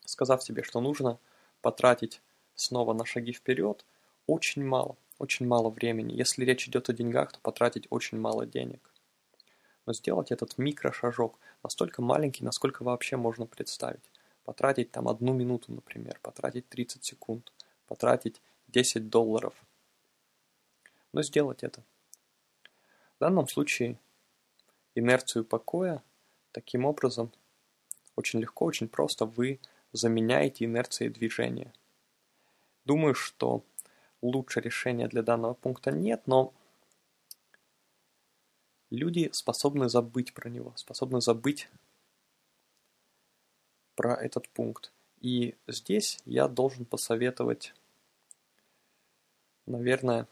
сказав 0.04 0.42
себе, 0.42 0.62
что 0.62 0.80
нужно 0.80 1.18
потратить 1.60 2.22
снова 2.54 2.92
на 2.94 3.04
шаги 3.04 3.32
вперед 3.32 3.84
очень 4.26 4.64
мало, 4.64 4.96
очень 5.18 5.46
мало 5.46 5.70
времени. 5.70 6.14
Если 6.14 6.44
речь 6.44 6.68
идет 6.68 6.88
о 6.88 6.92
деньгах, 6.92 7.32
то 7.32 7.40
потратить 7.40 7.86
очень 7.90 8.18
мало 8.18 8.46
денег. 8.46 8.90
Но 9.84 9.92
сделать 9.92 10.32
этот 10.32 10.58
микрошажок 10.58 11.38
настолько 11.62 12.02
маленький, 12.02 12.44
насколько 12.44 12.82
вообще 12.82 13.16
можно 13.16 13.46
представить. 13.46 14.10
Потратить 14.44 14.90
там 14.90 15.08
одну 15.08 15.32
минуту, 15.32 15.72
например, 15.72 16.18
потратить 16.22 16.68
30 16.68 17.04
секунд, 17.04 17.52
потратить 17.86 18.40
10 18.68 19.08
долларов. 19.08 19.54
Но 21.12 21.22
сделать 21.22 21.62
это. 21.62 21.82
В 23.16 23.20
данном 23.20 23.48
случае 23.48 23.98
инерцию 24.96 25.44
покоя, 25.44 26.02
таким 26.52 26.84
образом, 26.84 27.30
очень 28.16 28.40
легко, 28.40 28.64
очень 28.64 28.88
просто 28.88 29.26
вы 29.26 29.60
заменяете 29.92 30.64
инерцией 30.64 31.10
движения. 31.10 31.72
Думаю, 32.84 33.14
что 33.14 33.62
лучше 34.22 34.60
решения 34.60 35.06
для 35.06 35.22
данного 35.22 35.54
пункта 35.54 35.90
нет, 35.90 36.22
но 36.26 36.52
люди 38.90 39.30
способны 39.32 39.88
забыть 39.88 40.32
про 40.32 40.48
него, 40.48 40.72
способны 40.76 41.20
забыть 41.20 41.68
про 43.94 44.14
этот 44.14 44.48
пункт. 44.48 44.92
И 45.20 45.56
здесь 45.66 46.20
я 46.24 46.48
должен 46.48 46.84
посоветовать, 46.84 47.74
наверное, 49.66 50.26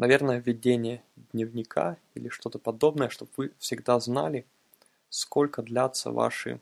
наверное, 0.00 0.38
ведение 0.40 1.02
дневника 1.30 1.98
или 2.14 2.30
что-то 2.30 2.58
подобное, 2.58 3.10
чтобы 3.10 3.30
вы 3.36 3.52
всегда 3.58 4.00
знали, 4.00 4.46
сколько 5.10 5.60
длятся 5.60 6.10
ваши 6.10 6.58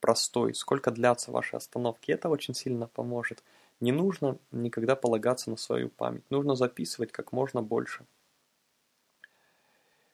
простой, 0.00 0.52
сколько 0.54 0.90
длятся 0.90 1.30
ваши 1.30 1.54
остановки. 1.54 2.10
Это 2.10 2.28
очень 2.28 2.54
сильно 2.54 2.88
поможет. 2.88 3.44
Не 3.78 3.92
нужно 3.92 4.36
никогда 4.50 4.96
полагаться 4.96 5.48
на 5.48 5.56
свою 5.56 5.90
память. 5.90 6.28
Нужно 6.28 6.56
записывать 6.56 7.12
как 7.12 7.30
можно 7.30 7.62
больше. 7.62 8.04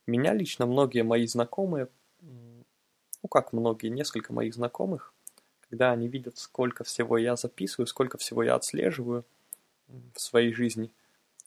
Меня 0.07 0.35
лично 0.35 0.66
многие 0.66 1.05
мои 1.05 1.26
знакомые, 1.26 1.88
ну 2.21 3.28
как 3.31 3.55
многие, 3.55 3.88
несколько 3.88 4.35
моих 4.35 4.55
знакомых, 4.55 5.14
когда 5.71 5.90
они 5.90 6.07
видят, 6.07 6.37
сколько 6.37 6.85
всего 6.85 7.16
я 7.16 7.35
записываю, 7.35 7.87
сколько 7.87 8.19
всего 8.19 8.43
я 8.43 8.57
отслеживаю 8.57 9.25
в 9.88 10.21
своей 10.21 10.52
жизни, 10.52 10.90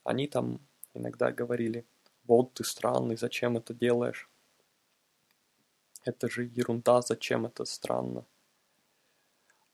они 0.04 0.28
там 0.28 0.60
иногда 0.94 1.32
говорили, 1.32 1.86
вот 2.26 2.54
ты 2.54 2.64
странный, 2.64 3.18
зачем 3.18 3.58
это 3.58 3.74
делаешь? 3.74 4.30
Это 6.06 6.30
же 6.30 6.46
ерунда, 6.46 7.02
зачем 7.02 7.46
это 7.46 7.66
странно? 7.66 8.26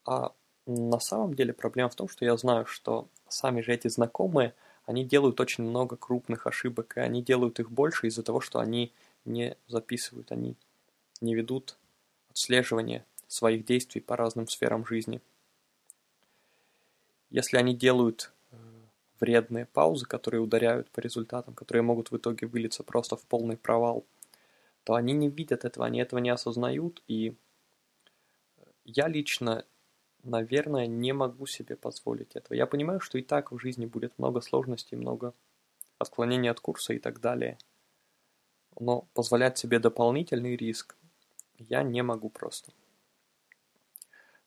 А 0.05 0.33
на 0.65 0.99
самом 0.99 1.33
деле 1.33 1.53
проблема 1.53 1.89
в 1.89 1.95
том, 1.95 2.07
что 2.07 2.25
я 2.25 2.35
знаю, 2.37 2.65
что 2.65 3.07
сами 3.27 3.61
же 3.61 3.73
эти 3.73 3.87
знакомые, 3.87 4.53
они 4.85 5.03
делают 5.03 5.39
очень 5.39 5.63
много 5.63 5.95
крупных 5.95 6.47
ошибок, 6.47 6.97
и 6.97 6.99
они 6.99 7.21
делают 7.21 7.59
их 7.59 7.71
больше 7.71 8.07
из-за 8.07 8.23
того, 8.23 8.39
что 8.39 8.59
они 8.59 8.91
не 9.25 9.57
записывают, 9.67 10.31
они 10.31 10.55
не 11.21 11.35
ведут 11.35 11.77
отслеживание 12.29 13.05
своих 13.27 13.65
действий 13.65 14.01
по 14.01 14.15
разным 14.15 14.47
сферам 14.47 14.85
жизни. 14.85 15.21
Если 17.29 17.57
они 17.57 17.75
делают 17.75 18.31
вредные 19.19 19.65
паузы, 19.65 20.05
которые 20.05 20.41
ударяют 20.41 20.89
по 20.91 20.99
результатам, 20.99 21.53
которые 21.53 21.83
могут 21.83 22.11
в 22.11 22.17
итоге 22.17 22.47
вылиться 22.47 22.83
просто 22.83 23.15
в 23.15 23.25
полный 23.25 23.57
провал, 23.57 24.05
то 24.83 24.93
они 24.93 25.13
не 25.13 25.29
видят 25.29 25.65
этого, 25.65 25.85
они 25.85 25.99
этого 25.99 26.19
не 26.19 26.29
осознают, 26.29 27.01
и 27.07 27.35
я 28.83 29.07
лично, 29.07 29.65
наверное, 30.23 30.85
не 30.85 31.11
могу 31.13 31.47
себе 31.47 31.75
позволить 31.75 32.35
этого. 32.35 32.55
Я 32.55 32.67
понимаю, 32.67 32.99
что 32.99 33.17
и 33.17 33.23
так 33.23 33.51
в 33.51 33.59
жизни 33.59 33.85
будет 33.85 34.17
много 34.19 34.41
сложностей, 34.41 34.97
много 34.97 35.33
отклонений 35.97 36.51
от 36.51 36.59
курса 36.59 36.93
и 36.93 36.99
так 36.99 37.19
далее. 37.19 37.57
Но 38.79 39.07
позволять 39.13 39.57
себе 39.57 39.79
дополнительный 39.79 40.55
риск 40.55 40.95
я 41.57 41.83
не 41.83 42.03
могу 42.03 42.29
просто. 42.29 42.71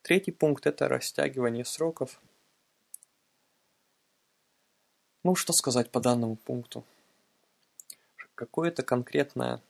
Третий 0.03 0.33
пункт– 0.33 0.67
это 0.67 0.89
растягивание 0.89 1.65
сроков. 1.65 2.21
Ну, 5.29 5.35
что 5.35 5.53
сказать 5.53 5.91
по 5.91 6.01
данному 6.01 6.37
пункту? 6.37 6.85
Какое-то 8.35 8.83
конкретное 8.83 9.61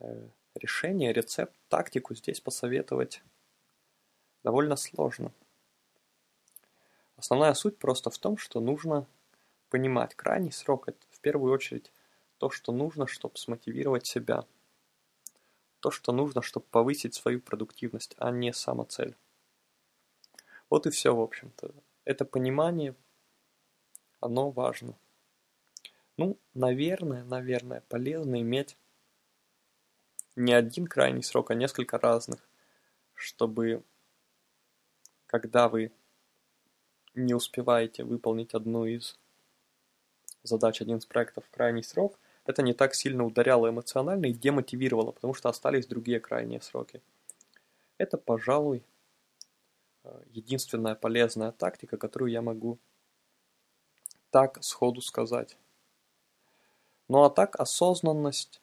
э, 0.00 0.28
решение, 0.54 1.14
рецепт, 1.14 1.54
тактику 1.70 2.14
здесь 2.14 2.42
посоветовать 2.42 3.22
довольно 4.44 4.76
сложно. 4.76 5.32
Основная 7.16 7.54
суть 7.54 7.78
просто 7.78 8.10
в 8.10 8.18
том, 8.18 8.36
что 8.36 8.60
нужно 8.60 9.06
понимать 9.70 10.14
крайний 10.14 10.52
срок– 10.52 10.88
это 10.90 10.98
в 11.10 11.20
первую 11.20 11.54
очередь 11.54 11.90
то, 12.36 12.50
что 12.50 12.70
нужно, 12.70 13.06
чтобы 13.06 13.38
смотивировать 13.38 14.04
себя. 14.06 14.44
То, 15.80 15.90
что 15.90 16.12
нужно, 16.12 16.42
чтобы 16.42 16.66
повысить 16.66 17.14
свою 17.14 17.40
продуктивность, 17.40 18.14
а 18.18 18.30
не 18.30 18.52
самоцель. 18.52 19.16
Вот 20.68 20.86
и 20.86 20.90
все, 20.90 21.16
в 21.16 21.20
общем-то. 21.22 21.72
Это 22.04 22.26
понимание, 22.26 22.94
оно 24.20 24.50
важно. 24.50 24.94
Ну, 26.16 26.38
наверное, 26.54 27.24
наверное, 27.24 27.82
полезно 27.88 28.40
иметь 28.40 28.76
не 30.34 30.52
один 30.52 30.86
крайний 30.86 31.22
срок, 31.22 31.50
а 31.50 31.54
несколько 31.54 31.98
разных, 31.98 32.48
чтобы 33.14 33.82
когда 35.26 35.68
вы 35.68 35.92
не 37.14 37.34
успеваете 37.34 38.04
выполнить 38.04 38.54
одну 38.54 38.84
из 38.84 39.18
задач, 40.42 40.80
один 40.80 40.98
из 40.98 41.06
проектов 41.06 41.44
в 41.44 41.50
крайний 41.50 41.82
срок, 41.82 42.18
это 42.44 42.62
не 42.62 42.72
так 42.72 42.94
сильно 42.94 43.24
ударяло 43.24 43.68
эмоционально 43.68 44.26
и 44.26 44.32
демотивировало, 44.32 45.12
потому 45.12 45.34
что 45.34 45.48
остались 45.48 45.86
другие 45.86 46.20
крайние 46.20 46.60
сроки. 46.60 47.02
Это, 47.98 48.16
пожалуй, 48.18 48.84
Э, 50.06 50.22
единственная 50.32 50.94
полезная 50.94 51.52
тактика, 51.52 51.96
которую 51.96 52.30
я 52.30 52.40
могу 52.40 52.78
так 54.30 54.62
сходу 54.62 55.00
сказать. 55.00 55.56
Ну 57.08 57.22
а 57.22 57.30
так 57.30 57.56
осознанность, 57.60 58.60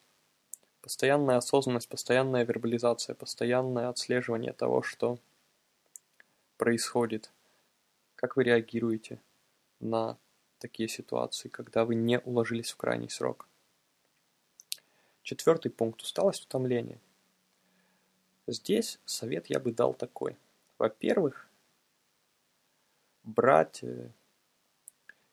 постоянная 0.81 1.37
осознанность, 1.37 1.89
постоянная 1.89 2.43
вербализация, 2.43 3.15
постоянное 3.15 3.89
отслеживание 3.89 4.53
того, 4.53 4.81
что 4.81 5.17
происходит, 6.57 7.31
как 8.15 8.35
вы 8.35 8.43
реагируете 8.43 9.21
на 9.79 10.17
такие 10.59 10.89
ситуации, 10.89 11.49
когда 11.49 11.85
вы 11.85 11.95
не 11.95 12.19
уложились 12.19 12.71
в 12.71 12.77
крайний 12.77 13.09
срок. 13.09 13.47
Четвертый 15.21 15.71
пункт– 15.71 16.01
усталость, 16.03 16.45
утомление. 16.45 16.99
Здесь 18.47 18.99
совет 19.05 19.47
я 19.47 19.59
бы 19.59 19.71
дал 19.71 19.93
такой. 19.93 20.37
Во-первых, 20.77 21.47
брать 23.23 23.83
э, 23.83 24.09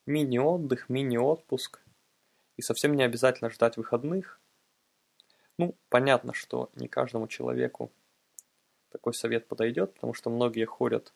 мини-отдых, 0.07 0.89
мини-отпуск. 0.89 1.81
И 2.57 2.63
совсем 2.63 2.95
не 2.95 3.03
обязательно 3.03 3.51
ждать 3.51 3.77
выходных. 3.77 4.39
Ну, 5.59 5.75
понятно, 5.89 6.35
что 6.35 6.71
не 6.75 6.89
каждому 6.89 7.27
человеку 7.27 7.91
такой 8.91 9.15
совет 9.15 9.47
подойдет, 9.47 9.95
потому 9.95 10.15
что 10.15 10.31
многие 10.31 10.65
ходят 10.65 11.13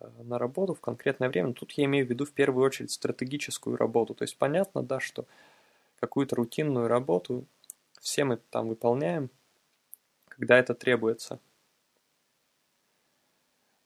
э, 0.00 0.08
на 0.22 0.38
работу 0.38 0.74
в 0.74 0.80
конкретное 0.80 1.28
время. 1.28 1.52
Тут 1.52 1.72
я 1.72 1.84
имею 1.84 2.06
в 2.06 2.10
виду 2.10 2.24
в 2.24 2.32
первую 2.32 2.64
очередь 2.64 2.90
стратегическую 2.90 3.76
работу. 3.76 4.14
То 4.14 4.22
есть 4.22 4.36
понятно, 4.36 4.82
да, 4.82 5.00
что 5.00 5.26
какую-то 6.00 6.36
рутинную 6.36 6.88
работу 6.88 7.46
все 8.00 8.24
мы 8.24 8.36
там 8.36 8.68
выполняем, 8.68 9.30
когда 10.28 10.58
это 10.58 10.74
требуется. 10.74 11.40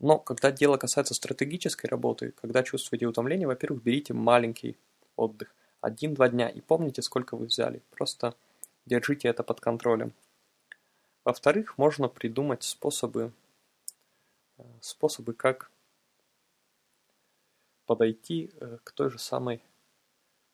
Но 0.00 0.18
когда 0.18 0.50
дело 0.50 0.78
касается 0.78 1.12
стратегической 1.14 1.88
работы, 1.88 2.32
когда 2.32 2.62
чувствуете 2.62 3.06
утомление, 3.06 3.46
во-первых, 3.46 3.82
берите 3.82 4.14
маленький 4.14 4.78
отдых. 5.14 5.54
Один-два 5.82 6.28
дня 6.30 6.48
и 6.48 6.60
помните, 6.62 7.02
сколько 7.02 7.36
вы 7.36 7.46
взяли. 7.46 7.82
Просто 7.90 8.34
держите 8.86 9.28
это 9.28 9.42
под 9.42 9.60
контролем. 9.60 10.12
Во-вторых, 11.24 11.76
можно 11.76 12.08
придумать 12.08 12.62
способы, 12.62 13.32
э, 14.56 14.62
способы, 14.80 15.34
как 15.34 15.70
подойти 17.84 18.50
э, 18.54 18.78
к 18.82 18.92
той 18.92 19.10
же 19.10 19.18
самой 19.18 19.62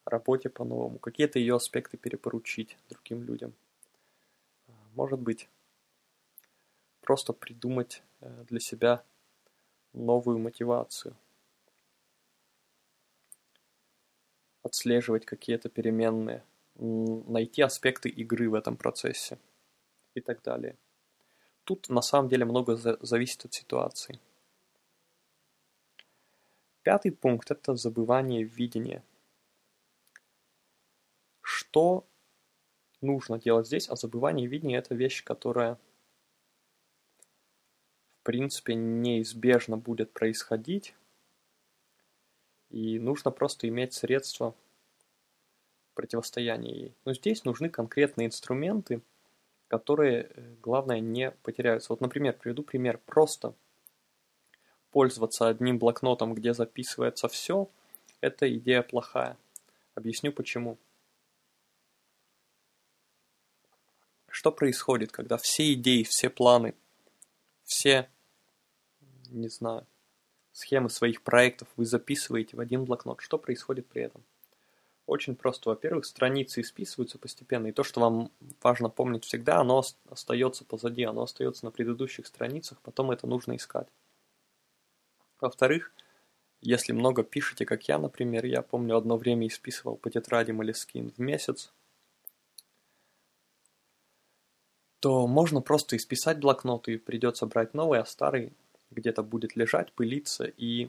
работе 0.04 0.48
по-новому, 0.48 0.98
какие-то 0.98 1.38
ее 1.38 1.56
аспекты 1.56 1.96
перепоручить 1.96 2.76
другим 2.88 3.22
людям. 3.22 3.54
Может 4.94 5.20
быть, 5.20 5.48
просто 7.00 7.32
придумать 7.32 8.02
э, 8.20 8.44
для 8.48 8.58
себя 8.58 9.04
новую 9.96 10.38
мотивацию. 10.38 11.16
Отслеживать 14.62 15.24
какие-то 15.24 15.68
переменные, 15.68 16.44
найти 16.74 17.62
аспекты 17.62 18.08
игры 18.08 18.48
в 18.50 18.54
этом 18.54 18.76
процессе 18.76 19.38
и 20.14 20.20
так 20.20 20.42
далее. 20.42 20.76
Тут 21.64 21.88
на 21.88 22.02
самом 22.02 22.28
деле 22.28 22.44
много 22.44 22.76
зависит 22.76 23.44
от 23.44 23.54
ситуации. 23.54 24.20
Пятый 26.82 27.10
пункт– 27.10 27.50
это 27.50 27.74
забывание 27.74 28.44
видения. 28.44 29.02
Что 31.40 32.06
нужно 33.00 33.38
делать 33.38 33.66
здесь? 33.66 33.88
А 33.88 33.96
забывание 33.96 34.46
видения– 34.46 34.78
это 34.78 34.94
вещь, 34.94 35.24
которая 35.24 35.78
принципе 38.26 38.74
неизбежно 38.74 39.76
будет 39.76 40.10
происходить. 40.10 40.96
И 42.70 42.98
нужно 42.98 43.30
просто 43.30 43.68
иметь 43.68 43.94
средства 43.94 44.52
противостояния 45.94 46.74
ей. 46.74 46.94
Но 47.04 47.14
здесь 47.14 47.44
нужны 47.44 47.70
конкретные 47.70 48.26
инструменты, 48.26 49.00
которые, 49.68 50.24
э, 50.24 50.54
главное, 50.60 50.98
не 50.98 51.30
потеряются. 51.30 51.92
Вот, 51.92 52.00
например, 52.00 52.36
приведу 52.36 52.64
пример. 52.64 52.98
Просто 53.06 53.54
пользоваться 54.90 55.46
одним 55.46 55.78
блокнотом, 55.78 56.34
где 56.34 56.52
записывается 56.52 57.28
все, 57.28 57.70
это 58.20 58.52
идея 58.56 58.82
плохая. 58.82 59.36
Объясню 59.94 60.32
почему. 60.32 60.78
Что 64.28 64.50
происходит, 64.50 65.12
когда 65.12 65.36
все 65.36 65.72
идеи, 65.74 66.02
все 66.02 66.28
планы, 66.28 66.74
все 67.62 68.10
не 69.30 69.48
знаю, 69.48 69.86
схемы 70.52 70.90
своих 70.90 71.22
проектов 71.22 71.68
вы 71.76 71.84
записываете 71.84 72.56
в 72.56 72.60
один 72.60 72.84
блокнот. 72.84 73.20
Что 73.20 73.38
происходит 73.38 73.86
при 73.86 74.02
этом? 74.02 74.22
Очень 75.06 75.36
просто. 75.36 75.70
Во-первых, 75.70 76.04
страницы 76.04 76.60
исписываются 76.60 77.18
постепенно, 77.18 77.68
и 77.68 77.72
то, 77.72 77.84
что 77.84 78.00
вам 78.00 78.30
важно 78.62 78.88
помнить 78.88 79.24
всегда, 79.24 79.60
оно 79.60 79.84
остается 80.10 80.64
позади, 80.64 81.04
оно 81.04 81.22
остается 81.22 81.64
на 81.64 81.70
предыдущих 81.70 82.26
страницах, 82.26 82.80
потом 82.82 83.10
это 83.12 83.26
нужно 83.26 83.54
искать. 83.56 83.88
Во-вторых, 85.40 85.92
Если 86.60 86.92
много 86.92 87.22
пишете, 87.22 87.64
как 87.64 87.86
я, 87.88 87.98
например, 87.98 88.44
я 88.44 88.62
помню, 88.62 88.96
одно 88.96 89.16
время 89.16 89.46
исписывал 89.46 89.96
по 89.96 90.10
тетради 90.10 90.50
Moleskine 90.50 91.12
в 91.14 91.18
месяц, 91.18 91.72
то 95.00 95.26
можно 95.26 95.60
просто 95.60 95.96
исписать 95.96 96.40
блокнот, 96.40 96.88
и 96.88 96.96
придется 96.96 97.46
брать 97.46 97.74
новый, 97.74 98.00
а 98.00 98.04
старый 98.04 98.52
где-то 98.90 99.22
будет 99.22 99.56
лежать, 99.56 99.92
пылиться, 99.92 100.44
и 100.44 100.88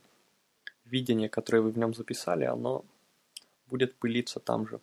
видение, 0.86 1.30
которое 1.30 1.62
вы 1.62 1.72
в 1.72 1.78
нем 1.78 1.94
записали, 1.94 2.46
оно 2.46 2.86
будет 3.68 3.96
пылиться 3.96 4.40
там 4.40 4.68
же. 4.68 4.80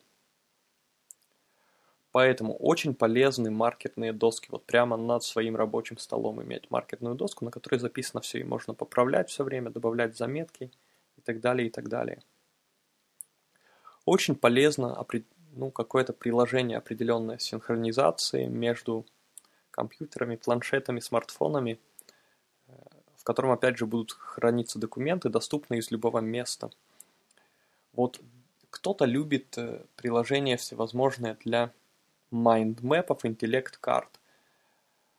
Поэтому 2.12 2.54
очень 2.56 2.94
полезны 2.94 3.50
маркетные 3.50 4.12
доски. 4.12 4.48
Вот 4.50 4.64
прямо 4.64 4.96
над 4.96 5.24
своим 5.24 5.56
рабочим 5.56 5.98
столом 5.98 6.40
иметь 6.42 6.70
маркетную 6.70 7.16
доску, 7.16 7.44
на 7.44 7.50
которой 7.50 7.78
записано 7.80 8.20
все, 8.20 8.38
и 8.38 8.44
можно 8.44 8.72
поправлять 8.72 9.30
все 9.30 9.42
время, 9.42 9.70
добавлять 9.70 10.16
заметки 10.16 10.70
и 11.16 11.20
так 11.22 11.40
далее, 11.40 11.66
и 11.66 11.70
так 11.70 11.88
далее. 11.88 12.22
Очень 14.04 14.36
полезно 14.36 15.04
ну, 15.54 15.70
какое-то 15.72 16.12
приложение 16.12 16.78
определенной 16.78 17.40
синхронизации 17.40 18.46
между 18.46 19.06
компьютерами, 19.72 20.36
планшетами, 20.36 21.00
смартфонами, 21.00 21.80
в 23.24 23.26
котором, 23.26 23.52
опять 23.52 23.78
же, 23.78 23.86
будут 23.86 24.12
храниться 24.12 24.78
документы, 24.78 25.30
доступные 25.30 25.80
из 25.80 25.90
любого 25.90 26.18
места. 26.18 26.68
Вот 27.94 28.20
кто-то 28.68 29.06
любит 29.06 29.56
э, 29.56 29.82
приложения 29.96 30.58
всевозможные 30.58 31.38
для 31.42 31.72
майндмэпов, 32.30 33.24
интеллект-карт. 33.24 34.20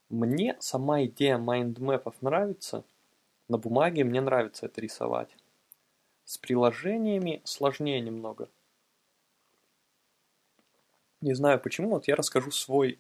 Мне 0.10 0.56
сама 0.60 1.04
идея 1.06 1.40
майндмэпов 1.40 2.22
нравится. 2.22 2.84
На 3.48 3.58
бумаге 3.58 4.04
мне 4.04 4.22
нравится 4.22 4.68
это 4.68 4.82
рисовать. 4.82 5.36
С 6.26 6.38
приложениями 6.38 7.42
сложнее 7.44 8.02
немного. 8.02 8.50
Не 11.22 11.34
знаю 11.34 11.60
почему, 11.60 11.90
вот 11.90 12.08
я 12.08 12.16
расскажу 12.16 12.52
свой 12.52 13.00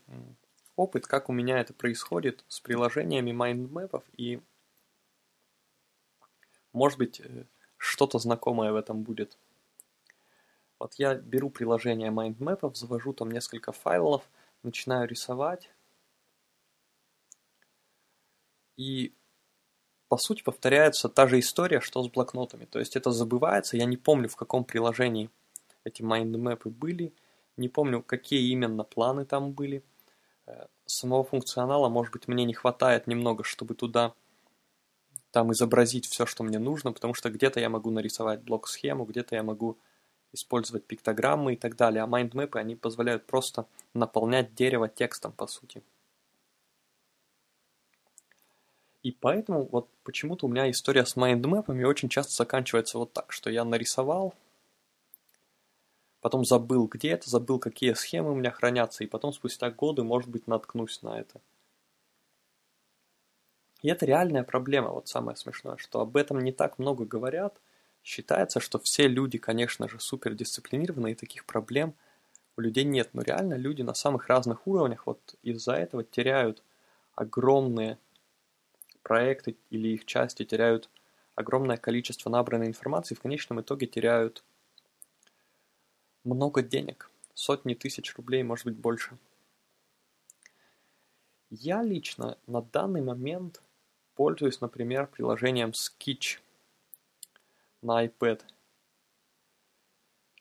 опыт, 0.76 1.06
как 1.06 1.30
у 1.30 1.32
меня 1.32 1.60
это 1.60 1.76
происходит 1.76 2.44
с 2.48 2.60
приложениями 2.60 3.34
майндмэпов 3.34 4.04
и 4.18 4.42
может 6.76 7.00
быть 7.00 7.20
э, 7.20 7.46
что-то 7.78 8.20
знакомое 8.20 8.72
в 8.72 8.76
этом 8.76 9.02
будет. 9.04 9.38
Вот 10.80 10.96
я 10.96 11.16
беру 11.16 11.50
приложение 11.50 12.12
майндмэпов, 12.12 12.78
завожу 12.78 13.14
там 13.14 13.32
несколько 13.32 13.72
файлов, 13.72 14.30
начинаю 14.64 15.08
рисовать. 15.08 15.70
И 18.78 19.14
по 20.10 20.18
сути 20.18 20.44
повторяется 20.44 21.10
та 21.10 21.28
же 21.28 21.40
история, 21.40 21.80
что 21.80 22.04
с 22.04 22.10
блокнотами. 22.10 22.66
То 22.66 22.80
есть 22.80 22.96
это 22.96 23.12
забывается, 23.12 23.78
я 23.78 23.86
не 23.86 23.98
помню 23.98 24.28
в 24.28 24.36
каком 24.36 24.66
приложении 24.66 25.30
эти 25.86 26.02
майндмэпы 26.02 26.70
были, 26.70 27.14
не 27.58 27.70
помню 27.70 28.02
какие 28.02 28.52
именно 28.52 28.84
планы 28.84 29.26
там 29.26 29.54
были. 29.54 29.82
Э, 30.46 30.68
самого 30.86 31.24
функционала, 31.24 31.90
может 31.90 32.12
быть, 32.12 32.28
мне 32.28 32.44
не 32.44 32.54
хватает 32.54 33.08
немного, 33.08 33.44
чтобы 33.44 33.76
туда 33.76 34.14
там 35.36 35.52
изобразить 35.52 36.08
все, 36.08 36.26
что 36.26 36.46
мне 36.46 36.60
нужно, 36.60 36.94
потому 36.94 37.14
что 37.14 37.30
где-то 37.30 37.60
я 37.60 37.68
могу 37.68 37.92
нарисовать 37.92 38.42
блок-схему, 38.44 39.04
где-то 39.04 39.36
я 39.36 39.44
могу 39.44 39.78
использовать 40.32 40.86
пиктограммы 40.86 41.56
и 41.56 41.58
так 41.58 41.76
далее, 41.76 42.04
а 42.04 42.08
майндмэпы, 42.08 42.58
они 42.58 42.78
позволяют 42.78 43.26
просто 43.26 43.68
наполнять 43.94 44.56
дерево 44.56 44.88
текстом, 44.88 45.34
по 45.34 45.46
сути. 45.48 45.84
И 49.04 49.12
поэтому 49.12 49.68
вот 49.70 49.90
почему-то 50.06 50.46
у 50.46 50.50
меня 50.50 50.72
история 50.72 51.06
с 51.06 51.18
майндмэпами 51.18 51.84
очень 51.84 52.08
часто 52.08 52.32
заканчивается 52.32 52.98
вот 52.98 53.12
так, 53.12 53.34
что 53.34 53.50
я 53.50 53.66
нарисовал, 53.66 54.34
потом 56.22 56.46
забыл 56.46 56.88
где 56.88 57.10
это, 57.10 57.30
забыл 57.30 57.60
какие 57.60 57.92
схемы 57.92 58.32
у 58.32 58.36
меня 58.36 58.52
хранятся, 58.52 59.04
и 59.04 59.08
потом 59.08 59.34
спустя 59.34 59.70
годы, 59.70 60.02
может 60.02 60.30
быть, 60.30 60.48
наткнусь 60.48 61.02
на 61.02 61.20
это. 61.20 61.42
И 63.82 63.90
это 63.90 64.06
реальная 64.06 64.44
проблема, 64.44 64.90
вот 64.90 65.08
самое 65.08 65.38
смешное, 65.38 65.78
что 65.78 66.02
об 66.02 66.18
этом 66.18 66.40
не 66.40 66.52
так 66.52 66.80
много 66.80 67.06
говорят, 67.06 67.60
Считается, 68.06 68.60
что 68.60 68.78
все 68.78 69.08
люди, 69.08 69.40
конечно 69.40 69.90
же, 69.90 70.00
супер 70.00 70.36
дисциплинированы, 70.36 71.14
и 71.14 71.16
таких 71.16 71.44
проблем 71.44 71.96
у 72.56 72.62
людей 72.62 72.84
нет. 72.84 73.10
Но 73.14 73.24
реально 73.24 73.56
люди 73.56 73.82
на 73.82 73.96
самых 73.96 74.28
разных 74.28 74.68
уровнях 74.68 75.08
вот 75.08 75.20
из-за 75.42 75.74
этого 75.74 76.04
теряют 76.04 76.62
огромные 77.16 77.98
проекты 79.02 79.58
или 79.72 79.88
их 79.88 80.06
части, 80.06 80.46
теряют 80.46 80.88
огромное 81.34 81.78
количество 81.78 82.30
набранной 82.30 82.68
информации, 82.68 83.16
в 83.16 83.22
конечном 83.22 83.62
итоге 83.62 83.88
теряют 83.88 84.44
много 86.24 86.62
денег, 86.62 87.10
сотни 87.34 87.74
тысяч 87.74 88.16
рублей, 88.16 88.44
может 88.44 88.66
быть 88.66 88.78
больше. 88.78 89.18
Я 91.62 91.84
лично 91.84 92.38
на 92.48 92.62
данный 92.62 93.02
момент 93.02 93.62
пользуюсь, 94.16 94.60
например, 94.60 95.08
приложением 95.08 95.70
Sketch 95.70 96.40
на 97.82 98.06
iPad. 98.06 98.42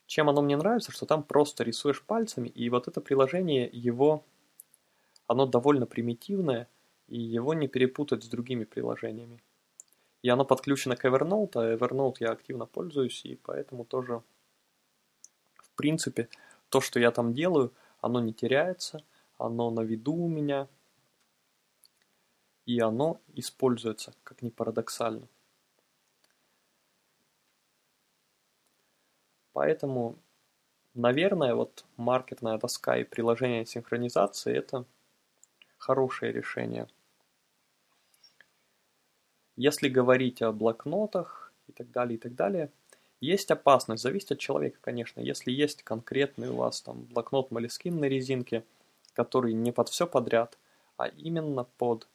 Чем 0.07 0.27
оно 0.27 0.41
мне 0.41 0.57
нравится, 0.57 0.91
что 0.91 1.05
там 1.05 1.23
просто 1.23 1.63
рисуешь 1.63 2.03
пальцами, 2.03 2.49
и 2.49 2.69
вот 2.69 2.89
это 2.89 2.99
приложение, 2.99 3.69
его, 3.71 4.25
оно 5.25 5.45
довольно 5.45 5.85
примитивное, 5.85 6.67
и 7.07 7.17
его 7.17 7.53
не 7.53 7.69
перепутать 7.69 8.25
с 8.25 8.27
другими 8.27 8.65
приложениями. 8.65 9.41
И 10.21 10.27
оно 10.27 10.43
подключено 10.43 10.97
к 10.97 11.05
Evernote, 11.05 11.51
а 11.55 11.75
Evernote 11.77 12.17
я 12.19 12.31
активно 12.31 12.65
пользуюсь, 12.65 13.23
и 13.23 13.35
поэтому 13.37 13.85
тоже, 13.85 14.21
в 15.63 15.71
принципе, 15.77 16.27
то, 16.67 16.81
что 16.81 16.99
я 16.99 17.11
там 17.11 17.33
делаю, 17.33 17.71
оно 18.01 18.19
не 18.19 18.33
теряется, 18.33 19.01
оно 19.37 19.71
на 19.71 19.79
виду 19.79 20.13
у 20.13 20.27
меня, 20.27 20.67
и 22.65 22.79
оно 22.79 23.19
используется, 23.33 24.13
как 24.23 24.41
ни 24.41 24.49
парадоксально. 24.49 25.27
Поэтому, 29.53 30.17
наверное, 30.93 31.55
вот 31.55 31.85
маркетная 31.95 32.57
доска 32.57 32.97
и 32.97 33.03
приложение 33.03 33.65
синхронизации– 33.65 34.53
это 34.57 34.85
хорошее 35.77 36.33
решение. 36.33 36.87
Если 39.55 39.87
говорить 39.87 40.41
о 40.41 40.51
блокнотах 40.51 41.53
и 41.67 41.71
так 41.71 41.89
далее, 41.91 42.17
и 42.17 42.19
так 42.19 42.35
далее, 42.35 42.69
есть 43.21 43.49
опасность, 43.49 44.03
зависит 44.03 44.33
от 44.33 44.39
человека, 44.39 44.77
конечно. 44.81 45.21
Если 45.21 45.51
есть 45.51 45.83
конкретный 45.83 46.49
у 46.49 46.57
вас 46.57 46.81
там 46.81 47.03
блокнот 47.05 47.49
Moleskine 47.51 47.97
на 47.97 48.05
резинке, 48.05 48.65
который 49.13 49.53
не 49.53 49.71
под 49.71 49.87
все 49.87 50.05
подряд, 50.05 50.57
а 50.97 51.07
именно 51.07 51.63
под 51.63 52.09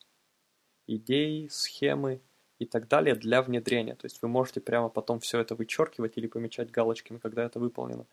идеи, 0.96 1.48
схемы 1.48 2.20
и 2.58 2.66
так 2.66 2.88
далее 2.88 3.14
для 3.14 3.42
внедрения. 3.42 3.94
То 3.94 4.06
есть 4.06 4.20
вы 4.22 4.28
можете 4.28 4.60
прямо 4.60 4.88
потом 4.88 5.20
все 5.20 5.40
это 5.40 5.54
вычеркивать 5.54 6.16
или 6.16 6.26
помечать 6.26 6.70
галочками, 6.70 7.18
когда 7.18 7.44
это 7.44 7.58
выполнено. 7.58 8.06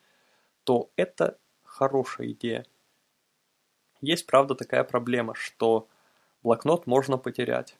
То 0.64 0.90
это 0.96 1.38
хорошая 1.64 2.30
идея. 2.32 2.66
Есть, 4.02 4.26
правда, 4.26 4.56
такая 4.56 4.84
проблема, 4.84 5.34
что 5.36 5.88
блокнот 6.44 6.88
можно 6.88 7.18
потерять. 7.18 7.78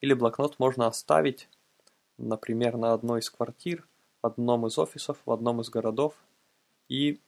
Или 0.00 0.14
блокнот 0.14 0.58
можно 0.58 0.86
оставить, 0.86 1.48
например, 2.16 2.76
на 2.76 2.92
одной 2.92 3.20
из 3.20 3.30
квартир, 3.30 3.86
в 4.22 4.26
одном 4.26 4.66
из 4.66 4.78
офисов, 4.78 5.18
в 5.24 5.30
одном 5.30 5.60
из 5.60 5.68
городов, 5.68 6.14
и 6.88 7.20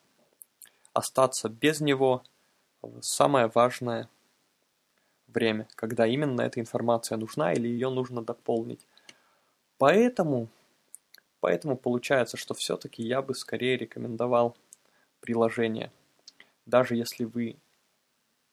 остаться 0.92 1.48
без 1.48 1.80
него 1.80 2.22
самое 3.00 3.50
важное 3.54 4.08
время, 5.32 5.68
когда 5.74 6.06
именно 6.06 6.42
эта 6.42 6.60
информация 6.60 7.18
нужна 7.18 7.52
или 7.52 7.68
ее 7.68 7.90
нужно 7.90 8.22
дополнить. 8.22 8.86
Поэтому, 9.78 10.48
поэтому 11.40 11.76
получается, 11.76 12.36
что 12.36 12.54
все-таки 12.54 13.02
я 13.02 13.22
бы 13.22 13.34
скорее 13.34 13.76
рекомендовал 13.76 14.56
приложение. 15.20 15.90
Даже 16.66 16.96
если 16.96 17.24
вы 17.24 17.56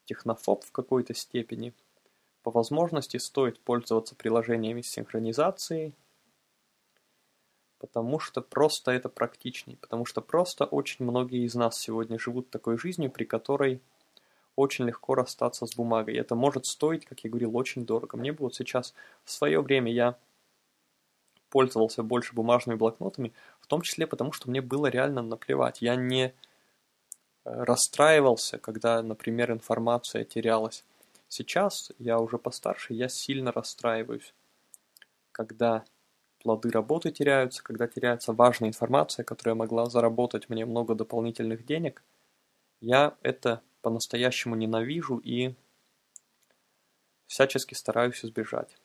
технофоб 0.05 0.63
в 0.63 0.71
какой-то 0.71 1.13
степени, 1.13 1.73
по 2.43 2.51
возможности 2.51 3.17
стоит 3.17 3.59
пользоваться 3.59 4.15
приложениями 4.15 4.81
с 4.81 4.89
синхронизацией, 4.89 5.93
потому 7.79 8.19
что 8.19 8.41
просто 8.41 8.91
это 8.91 9.09
практичнее, 9.09 9.77
потому 9.77 10.05
что 10.05 10.21
просто 10.21 10.65
очень 10.65 11.05
многие 11.05 11.45
из 11.45 11.55
нас 11.55 11.77
сегодня 11.77 12.17
живут 12.17 12.49
такой 12.49 12.77
жизнью, 12.77 13.11
при 13.11 13.25
которой 13.25 13.81
очень 14.57 14.85
легко 14.85 15.15
расстаться 15.15 15.65
с 15.67 15.75
бумагой. 15.75 16.15
Это 16.15 16.35
может 16.35 16.65
стоить, 16.65 17.05
как 17.05 17.19
я 17.21 17.29
говорил, 17.29 17.55
очень 17.55 17.85
дорого. 17.85 18.17
Мне 18.17 18.33
бы 18.33 18.39
вот 18.39 18.55
сейчас, 18.55 18.93
в 19.23 19.31
свое 19.31 19.61
время 19.61 19.91
я 19.93 20.17
пользовался 21.49 22.03
больше 22.03 22.33
бумажными 22.33 22.75
блокнотами, 22.75 23.33
в 23.61 23.67
том 23.67 23.81
числе 23.81 24.07
потому, 24.07 24.33
что 24.33 24.49
мне 24.49 24.61
было 24.61 24.87
реально 24.87 25.21
наплевать. 25.21 25.81
Я 25.81 25.95
не 25.95 26.25
э, 26.25 26.33
расстраивался, 27.45 28.57
когда, 28.57 29.01
например, 29.03 29.51
информация 29.51 30.25
терялась. 30.25 30.83
Сейчас 31.29 31.91
я 31.99 32.19
уже 32.19 32.39
постарше, 32.39 32.93
я 32.95 33.09
сильно 33.09 33.51
расстраиваюсь, 33.51 34.33
когда 35.31 35.85
плоды 36.41 36.71
работы 36.71 37.11
теряются, 37.11 37.61
когда 37.63 37.87
теряется 37.87 38.33
важная 38.33 38.69
информация, 38.69 39.23
которая 39.23 39.53
могла 39.53 39.85
заработать 39.85 40.49
мне 40.49 40.65
много 40.65 40.95
дополнительных 40.95 41.63
денег, 41.63 42.01
я 42.81 43.15
это 43.21 43.61
по-настоящему 43.88 44.56
ненавижу 44.56 45.15
и 45.19 45.54
всячески 47.26 47.73
стараюсь 47.73 48.26
избежать. 48.26 48.78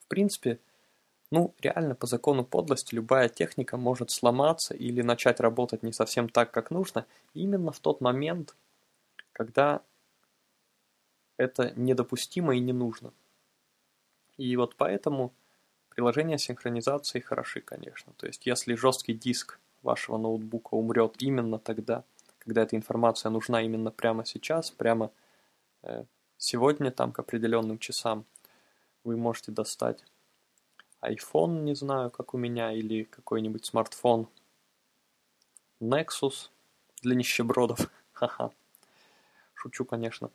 В 0.00 0.08
принципе, 0.08 0.58
ну, 1.30 1.54
реально 1.60 1.94
по 1.94 2.08
закону 2.08 2.44
подлости 2.44 2.96
любая 2.96 3.28
техника 3.28 3.76
может 3.76 4.10
сломаться 4.10 4.74
или 4.74 5.02
начать 5.02 5.38
работать 5.38 5.84
не 5.84 5.92
совсем 5.92 6.28
так, 6.28 6.50
как 6.50 6.72
нужно, 6.72 7.06
именно 7.32 7.70
в 7.70 7.78
тот 7.78 8.00
момент, 8.00 8.56
когда 9.30 9.82
это 11.36 11.72
недопустимо 11.76 12.56
и 12.56 12.58
не 12.58 12.72
нужно. 12.72 13.12
И 14.36 14.56
вот 14.56 14.74
поэтому 14.74 15.32
приложения 15.90 16.38
синхронизации 16.38 17.20
хороши, 17.20 17.60
конечно. 17.60 18.14
То 18.16 18.26
есть, 18.26 18.46
если 18.46 18.74
жесткий 18.74 19.14
диск 19.14 19.60
вашего 19.82 20.18
ноутбука 20.18 20.74
умрет 20.74 21.22
именно 21.22 21.60
тогда, 21.60 22.02
когда 22.46 22.62
эта 22.62 22.76
информация 22.76 23.28
нужна 23.30 23.60
именно 23.60 23.90
прямо 23.90 24.24
сейчас, 24.24 24.70
прямо 24.70 25.10
э, 25.82 26.04
сегодня, 26.38 26.92
там, 26.92 27.10
к 27.10 27.18
определенным 27.18 27.78
часам, 27.78 28.24
вы 29.02 29.16
можете 29.16 29.50
достать 29.50 30.04
iPhone, 31.02 31.62
не 31.62 31.74
знаю, 31.74 32.10
как 32.12 32.34
у 32.34 32.38
меня, 32.38 32.72
или 32.72 33.02
какой-нибудь 33.02 33.64
смартфон 33.64 34.28
Nexus 35.80 36.50
для 37.02 37.16
нищебродов. 37.16 37.90
Ха-ха. 38.12 38.52
Шучу, 39.54 39.84
конечно. 39.84 40.30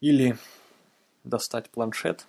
Или 0.00 0.36
достать 1.22 1.70
планшет. 1.70 2.26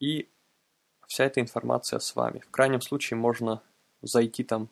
И 0.00 0.28
вся 1.06 1.24
эта 1.24 1.40
информация 1.40 1.98
с 1.98 2.14
вами. 2.14 2.40
В 2.40 2.50
крайнем 2.50 2.82
случае 2.82 3.16
можно 3.16 3.62
зайти 4.02 4.44
там 4.44 4.68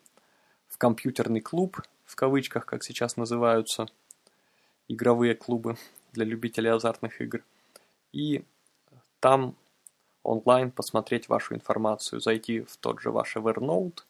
компьютерный 0.77 1.41
клуб, 1.41 1.81
в 2.05 2.15
кавычках, 2.15 2.65
как 2.65 2.83
сейчас 2.83 3.17
называются, 3.17 3.87
игровые 4.87 5.35
клубы 5.35 5.77
для 6.13 6.25
любителей 6.25 6.71
азартных 6.71 7.21
игр, 7.21 7.43
и 8.13 8.43
там 9.19 9.55
онлайн 10.23 10.71
посмотреть 10.71 11.29
вашу 11.29 11.55
информацию, 11.55 12.19
зайти 12.19 12.61
в 12.61 12.77
тот 12.77 13.01
же 13.01 13.11
ваш 13.11 13.35
Evernote, 13.35 14.03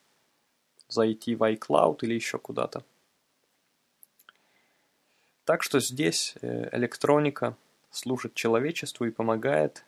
зайти 0.88 1.36
в 1.36 1.44
iCloud 1.44 2.00
или 2.02 2.14
еще 2.14 2.38
куда-то. 2.38 2.84
Так 5.46 5.64
что 5.64 5.80
здесь 5.80 6.36
э, 6.42 6.76
электроника 6.76 7.56
служит 7.90 8.34
человечеству 8.34 9.06
и 9.06 9.12
помогает 9.12 9.86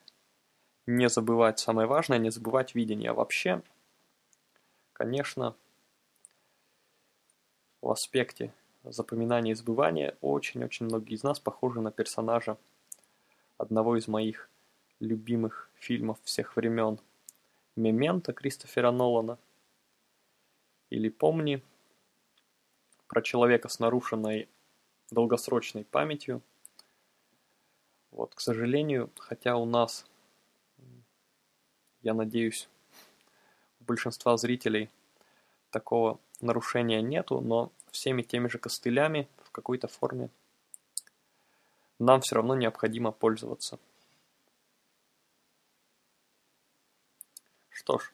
не 0.88 1.10
забывать 1.10 1.60
самое 1.60 1.88
важное, 1.88 2.18
не 2.18 2.32
забывать 2.32 2.76
видение. 2.76 3.12
А 3.12 3.14
вообще, 3.14 3.62
конечно, 4.94 5.56
в 7.82 7.90
аспекте 7.90 8.54
запоминания 8.84 9.52
и 9.52 9.56
забывания 9.56 10.18
очень-очень 10.22 10.86
многие 10.86 11.16
из 11.16 11.24
нас 11.24 11.40
похожи 11.40 11.82
на 11.82 11.92
персонажа 11.92 12.58
одного 13.58 13.98
из 13.98 14.08
моих 14.08 14.50
любимых 15.00 15.70
фильмов 15.76 16.20
всех 16.24 16.56
времен. 16.56 17.00
«Мементо» 17.76 18.34
Кристофера 18.34 18.92
Нолана. 18.92 19.38
Или 20.90 21.10
«Помни» 21.10 21.64
про 23.08 23.22
человека 23.22 23.70
с 23.70 23.80
нарушенной 23.80 24.50
долгосрочной 25.12 25.84
памятью. 25.84 26.42
Вот, 28.12 28.36
к 28.36 28.40
сожалению, 28.40 29.10
хотя 29.18 29.56
у 29.56 29.66
нас, 29.66 30.06
я 32.02 32.14
надеюсь, 32.14 32.68
у 33.80 33.86
большинства 33.86 34.36
зрителей 34.38 34.90
такого 35.70 36.20
нарушения 36.42 37.02
нету, 37.02 37.42
но 37.42 37.72
всеми 37.92 38.22
теми 38.22 38.48
же 38.48 38.58
костылями 38.58 39.28
в 39.44 39.52
какой-то 39.52 39.88
форме 39.88 40.30
нам 42.00 42.22
все 42.22 42.36
равно 42.36 42.56
необходимо 42.56 43.12
пользоваться. 43.12 43.78
Что 47.70 48.00
ж, 48.00 48.14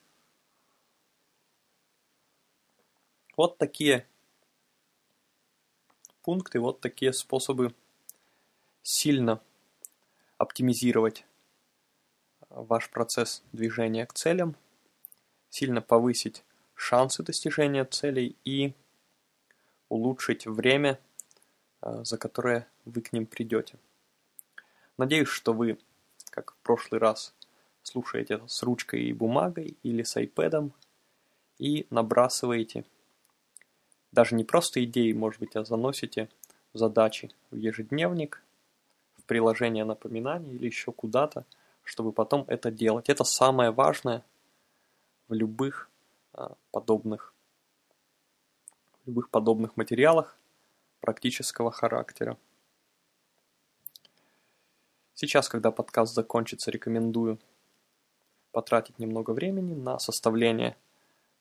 вот 3.36 3.58
такие 3.58 4.06
пункты, 6.22 6.60
вот 6.60 6.80
такие 6.80 7.12
способы 7.12 7.74
сильно 8.82 9.40
оптимизировать 10.38 11.24
ваш 12.50 12.90
процесс 12.90 13.42
движения 13.52 14.06
к 14.06 14.12
целям, 14.12 14.56
сильно 15.50 15.80
повысить 15.80 16.44
шансы 16.76 17.24
достижения 17.24 17.84
целей 17.84 18.36
и 18.44 18.72
улучшить 19.88 20.46
время, 20.46 21.00
а, 21.80 22.04
за 22.04 22.18
которое 22.18 22.68
вы 22.84 23.00
к 23.00 23.12
ним 23.12 23.26
придете. 23.26 23.76
Надеюсь, 24.96 25.28
что 25.28 25.52
вы, 25.52 25.78
как 26.30 26.52
в 26.52 26.56
прошлый 26.58 27.00
раз, 27.00 27.34
слушаете 27.82 28.34
это 28.34 28.46
с 28.46 28.62
ручкой 28.62 29.02
и 29.04 29.12
бумагой 29.12 29.76
или 29.82 30.02
с 30.02 30.16
iPad 30.16 30.70
и 31.58 31.86
набрасываете 31.90 32.84
даже 34.12 34.34
не 34.34 34.44
просто 34.44 34.82
идеи, 34.84 35.12
может 35.12 35.40
быть, 35.40 35.56
а 35.56 35.64
заносите 35.64 36.28
задачи 36.72 37.30
в 37.50 37.56
ежедневник, 37.56 38.42
в 39.14 39.24
приложение 39.24 39.84
напоминаний 39.84 40.54
или 40.54 40.66
еще 40.66 40.90
куда-то, 40.90 41.44
чтобы 41.84 42.12
потом 42.12 42.44
это 42.48 42.70
делать. 42.70 43.08
Это 43.08 43.24
самое 43.24 43.70
важное 43.70 44.24
в 45.28 45.34
любых 45.34 45.90
подобных 46.70 47.32
в 49.04 49.08
любых 49.08 49.30
подобных 49.30 49.76
материалах 49.76 50.36
практического 51.00 51.70
характера. 51.70 52.36
Сейчас, 55.14 55.48
когда 55.48 55.70
подкаст 55.70 56.14
закончится, 56.14 56.70
рекомендую 56.70 57.38
потратить 58.52 58.98
немного 58.98 59.30
времени 59.30 59.74
на 59.74 59.98
составление 59.98 60.76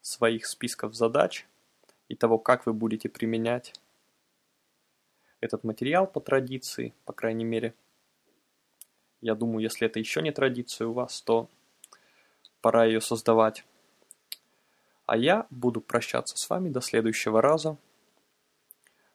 своих 0.01 0.45
списков 0.45 0.93
задач– 0.93 1.47
и 2.07 2.15
того, 2.15 2.37
как 2.37 2.65
вы 2.65 2.73
будете 2.73 3.09
применять 3.09 3.73
этот 5.39 5.63
материал 5.63 6.07
по 6.07 6.19
традиции, 6.19 6.93
по 7.05 7.13
крайней 7.13 7.45
мере. 7.45 7.73
Я 9.21 9.35
думаю, 9.35 9.63
если 9.63 9.87
это 9.87 9.99
еще 9.99 10.21
не 10.21 10.31
традиция 10.31 10.87
у 10.87 10.93
вас, 10.93 11.21
то 11.21 11.49
пора 12.61 12.85
ее 12.85 13.01
создавать. 13.01 13.65
А 15.05 15.17
я 15.17 15.45
буду 15.49 15.81
прощаться 15.81 16.37
с 16.37 16.49
вами 16.49 16.69
до 16.69 16.81
следующего 16.81 17.41
раза. 17.41 17.77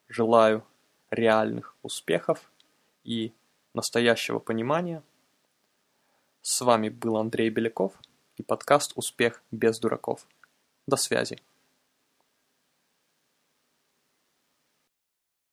Желаю 0.07 0.65
реальных 1.09 1.75
успехов 1.83 2.51
и 3.03 3.33
настоящего 3.73 4.39
понимания. 4.39 5.03
С 6.41 6.61
вами 6.61 6.89
был 6.89 7.17
Андрей 7.17 7.49
Беляков 7.49 7.93
и 8.37 8.43
подкаст 8.43 8.93
«Успех 8.95 9.43
без 9.51 9.79
дураков». 9.79 10.25
До 10.87 10.95
связи. 10.95 11.37